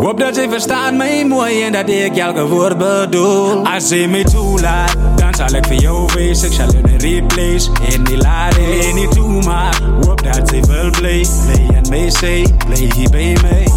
Hoop 0.00 0.18
dat 0.18 0.36
jy 0.36 0.46
verstaan 0.48 0.96
my 0.96 1.24
mooi 1.28 1.62
en 1.62 1.72
dat 1.72 1.88
ek 1.90 2.16
elke 2.16 2.46
woord 2.48 2.78
bedoel. 2.78 3.64
As 3.68 3.90
jy 3.92 4.06
my 4.08 4.22
toelaat, 4.24 4.94
dan 5.16 5.34
zal 5.34 5.54
ik 5.58 5.66
voor 5.66 5.82
jou 5.82 6.08
wezen. 6.14 6.48
Ik 6.48 6.52
zal 6.52 6.70
je 6.72 6.80
een 6.82 6.98
replace 6.98 7.70
in 7.88 8.04
die 8.04 8.16
lade. 8.16 8.60
En 8.88 8.94
niet 8.94 9.10
toe, 9.10 9.42
maar 9.44 9.80
hoop 10.06 10.22
dat 10.22 10.48
ze 10.48 10.60
wil 10.66 10.90
blij. 10.90 11.26
Blij 11.46 11.66
en 11.76 11.88
mij 11.88 12.10
zee, 12.10 12.54
blij 12.66 12.90
hier 12.94 13.10
bij 13.10 13.36
mij. 13.42 13.68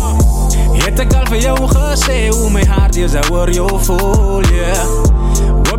Het 0.73 0.99
ik 0.99 1.13
al 1.13 1.25
voor 1.25 1.37
jou 1.37 1.67
gezegd 1.67 2.35
hoe 2.35 2.51
mijn 2.51 2.67
hart 2.67 2.95
is, 2.95 3.11
dat 3.11 3.25
hoor 3.25 3.51
jou 3.51 3.83
vol, 3.83 4.41
yeah. 4.41 5.12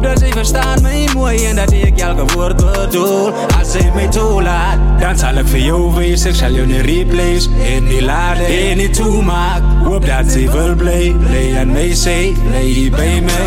Dat 0.04 0.18
ze 0.18 0.26
verstaan 0.28 0.82
mij 0.82 1.08
mooi 1.14 1.46
en 1.46 1.56
dat 1.56 1.72
ik 1.72 1.98
elke 1.98 2.34
woord 2.34 2.56
bedoel. 2.56 3.32
Als 3.58 3.70
ze 3.70 3.90
mij 3.94 4.08
toelaat, 4.08 5.00
dan 5.00 5.18
zal 5.18 5.34
ik 5.34 5.46
voor 5.46 5.58
jou 5.58 5.94
wezen. 5.94 6.30
Ik 6.30 6.36
zal 6.36 6.50
je 6.50 6.62
een 6.62 6.80
replace 6.80 7.48
in 7.74 7.84
die 7.84 8.02
lade. 8.02 8.44
En 8.44 8.76
niet 8.76 8.94
toe, 8.94 9.22
maar 9.22 9.60
hoop 9.84 10.06
dat 10.06 10.30
ze 10.30 10.50
wil 10.50 10.74
blij. 10.74 11.14
Blij 11.18 11.56
en 11.56 11.72
mij 11.72 11.94
zee, 11.94 12.36
blij 12.48 12.62
hier 12.62 12.90
bij 12.90 13.20
mij. 13.20 13.46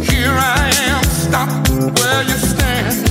Here 0.00 0.38
I 0.38 0.70
am, 0.90 1.02
stop 1.20 1.48
where 1.98 2.24
you 2.24 2.38
stand. 2.38 3.10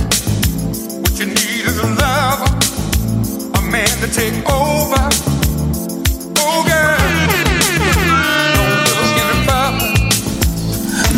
What 1.00 1.16
you 1.16 1.26
need 1.26 1.64
is 1.66 1.78
a 1.78 1.86
lover, 1.86 2.56
a 3.56 3.60
man 3.60 3.98
to 4.00 4.08
take 4.12 4.52
over. 4.52 5.21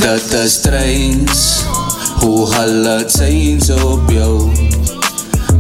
Further. 0.05 0.25
Dit 0.25 0.33
is 0.33 0.53
strange 0.53 1.35
Hoe 2.21 2.55
hulle 2.55 3.05
change 3.09 3.85
op 3.85 4.11
jou 4.11 4.51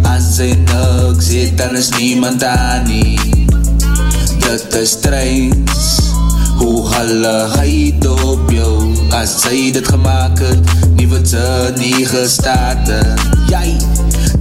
As 0.04 0.36
jy 0.36 0.50
niks 0.60 1.30
het 1.32 1.56
dan 1.58 1.76
is 1.80 1.88
niemand 1.96 2.40
daar 2.40 2.82
nie 2.84 3.16
Dit 4.44 4.76
is 4.80 4.92
strange 4.98 5.64
Hoe 6.60 6.84
hulle 6.92 7.34
hy 7.54 7.94
op 8.04 8.52
jou 8.52 8.92
As 9.16 9.32
sy 9.46 9.70
dit 9.72 9.88
gemaak 9.88 10.38
het 10.44 10.74
Nie 10.98 11.08
wat 11.08 11.28
sy 11.32 11.72
nie 11.80 12.04
gestaat 12.04 12.84
het. 12.92 13.26
Jy, 13.48 13.76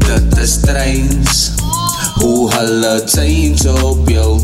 dit 0.04 0.40
is 0.44 0.58
treins 0.68 1.44
Hoe 2.20 2.52
hulle 2.58 2.96
change 3.08 3.78
op 3.88 4.10
jou 4.12 4.42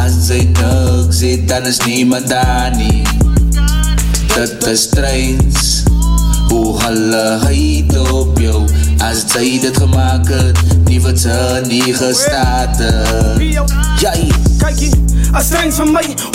As 0.00 0.22
sy 0.30 0.46
niks 0.56 1.20
het 1.26 1.50
dan 1.52 1.68
is 1.68 1.84
niemand 1.84 2.32
daar 2.32 2.72
nie 2.78 3.21
Is 4.40 4.88
treins 4.88 5.82
Hoe 6.48 6.64
oh, 6.64 6.78
hulle 6.86 7.24
hy 7.44 7.84
op 8.16 8.38
jou 8.40 8.62
As 9.04 9.26
sy 9.28 9.58
dit 9.60 9.76
gemaak 9.76 10.30
het 10.32 10.62
Nie 10.86 11.00
wat 11.04 11.20
sy 11.20 11.36
nie 11.68 11.92
gestaat 11.92 12.80
het 12.80 13.42
Jy, 14.00 14.16
Kykie, 14.62 14.92
as 15.36 15.52
treins 15.52 15.76
van 15.76 15.92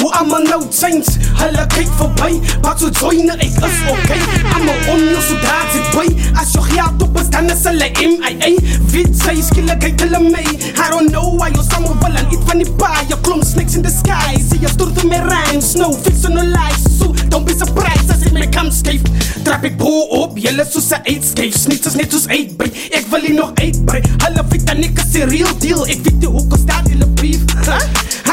my, 0.07 0.13
hoe 0.13 0.19
allemaal 0.19 0.43
nou 0.43 0.61
change 0.71 1.05
Hulle 1.37 1.65
kyk 1.67 1.87
voorbij, 1.97 2.39
wat 2.61 2.79
so 2.79 2.89
joiner, 2.89 3.37
ek 3.39 3.57
is 3.65 3.79
okay. 3.91 4.19
Allemaal 4.53 4.77
om 4.93 5.03
jou 5.11 5.21
so 5.21 5.35
daar 5.41 5.67
zit 5.71 5.89
by 5.95 6.07
As 6.39 6.53
jou 6.53 6.63
geld 6.65 7.01
op 7.01 7.19
is, 7.19 7.29
dan 7.29 7.49
is 7.49 7.63
hulle 7.63 7.89
MIA 7.97 8.51
Weet 8.91 9.15
sy, 9.17 9.35
skille 9.41 9.77
kyk 9.77 9.99
hulle 10.05 10.21
my 10.29 10.43
I 10.77 10.89
don't 10.89 11.11
know 11.11 11.35
why 11.37 11.49
jou 11.53 11.63
samen 11.67 11.97
wil 12.01 12.17
aan 12.17 12.31
iets 12.31 12.45
van 12.47 12.63
die 12.63 12.71
paai 12.79 13.05
Jou 13.09 13.19
klomp 13.21 13.45
snakes 13.45 13.75
in 13.75 13.83
the 13.83 13.91
sky. 13.91 14.37
See 14.39 14.59
jou 14.59 14.71
stoort 14.71 15.03
met 15.07 15.25
rhymes, 15.27 15.75
no 15.75 15.91
fix 15.93 16.23
no 16.27 16.43
lies 16.43 16.85
So, 16.97 17.13
don't 17.29 17.45
be 17.45 17.53
surprised 17.53 18.11
as 18.11 18.25
it 18.25 18.33
my 18.33 18.47
kam 18.53 18.71
skeef 18.71 19.03
Trap 19.45 19.63
ek 19.67 19.77
bo 19.79 20.07
op, 20.21 20.37
jylle 20.41 20.65
soos 20.67 20.89
een 20.91 21.05
uitskeef 21.15 21.55
Sniets 21.55 21.91
is 21.91 21.99
net 21.99 22.13
soos 22.13 22.27
uitbrei, 22.31 22.71
ek 22.97 23.07
wil 23.13 23.27
hier 23.27 23.37
nog 23.37 23.53
uitbrei 23.61 24.01
Hulle 24.25 24.43
weet 24.51 24.67
dan 24.67 24.83
ek 24.83 24.99
is 25.03 25.13
die 25.13 25.25
real 25.29 25.53
deal. 25.63 25.83
Ek 25.87 26.01
weet 26.05 26.19
die 26.23 26.31
hoek 26.31 26.55
staat 26.59 26.89
jylle 26.91 27.07
brief 27.19 27.43
huh? 27.67 27.79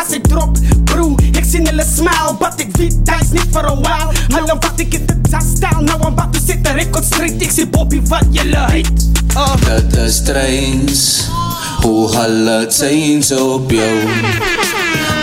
As 0.01 0.13
ek 0.17 0.27
drop, 0.29 0.59
bro, 0.91 1.13
ek 1.55 1.61
sien 1.61 1.69
hulle 1.71 1.85
smile 1.87 2.33
But 2.41 2.59
ek 2.63 2.73
weet 2.81 2.95
dat 3.07 3.21
is 3.23 3.31
niet 3.31 3.47
for 3.55 3.63
a 3.63 3.75
while. 3.79 4.11
Hulle 4.35 4.57
wat 4.59 4.81
ek 4.83 4.97
het 4.97 5.11
het 5.13 5.35
as 5.39 5.53
style 5.55 5.85
Nou 5.87 5.99
I'm 6.01 6.07
about 6.11 6.33
to 6.35 6.41
set 6.43 6.65
the 6.67 6.73
record 6.75 7.07
straight. 7.07 7.39
Ek 7.43 7.53
sê 7.55 7.67
Bobby 7.71 8.01
wat 8.11 8.27
jylle 8.35 8.65
heet. 8.73 9.05
Uh. 9.35 9.55
dit 9.63 9.97
is 10.03 10.21
treins 10.27 11.05
Hoe 11.85 12.09
hulle 12.11 12.59
change 12.71 13.39
op 13.39 13.71
jou? 13.71 13.95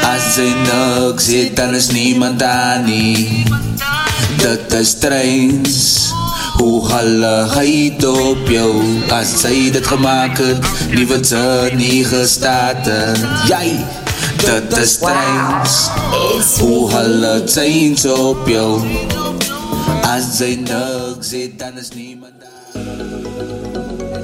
As 0.08 0.34
sy 0.36 0.48
niks 0.64 1.30
het 1.32 1.56
dan 1.60 1.76
is 1.76 1.92
niemand 1.96 2.40
daar 2.40 2.82
nie 2.84 3.46
Dit 4.42 4.76
is 4.76 4.94
treins 5.00 5.80
Hoe 6.60 6.82
hulle 6.92 7.34
hy 7.56 7.72
op 8.12 8.52
jou? 8.52 8.72
As 9.16 9.32
sy 9.46 9.72
dit 9.72 9.88
gemaak 9.88 10.40
het 10.44 10.72
Nie 10.92 11.08
wat 11.12 11.28
sy 11.32 11.72
nie 11.80 12.04
gestaat 12.08 12.88
het 12.88 14.01
As 20.04 20.42
is 20.42 20.58
niemand 21.92 22.34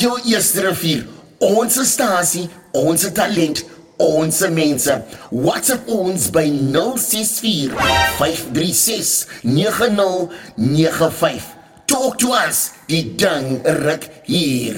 Radio 0.00 0.16
Eerste 0.24 0.60
Rivier, 0.60 1.06
onze 1.38 1.84
stasie, 1.84 2.48
onze 2.72 3.12
talent, 3.12 3.64
onze 3.96 4.50
mense. 4.50 5.04
WhatsApp 5.30 5.88
ons 5.88 6.30
by 6.30 6.52
064 6.96 7.74
536 8.16 9.26
9095. 9.42 11.44
Talk 11.84 12.18
to 12.18 12.32
us, 12.32 12.70
die 12.86 13.14
ding 13.14 13.60
ruk 13.62 14.08
hier. 14.24 14.74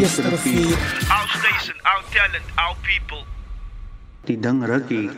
Eerste 0.00 0.22
rivier, 0.22 0.78
Our 1.12 1.28
station, 1.36 1.76
our 1.84 2.02
talent, 2.08 2.48
our 2.56 2.76
people. 2.80 3.20
die 4.24 4.40
ding 4.40 4.64
rukkie. 4.64 5.10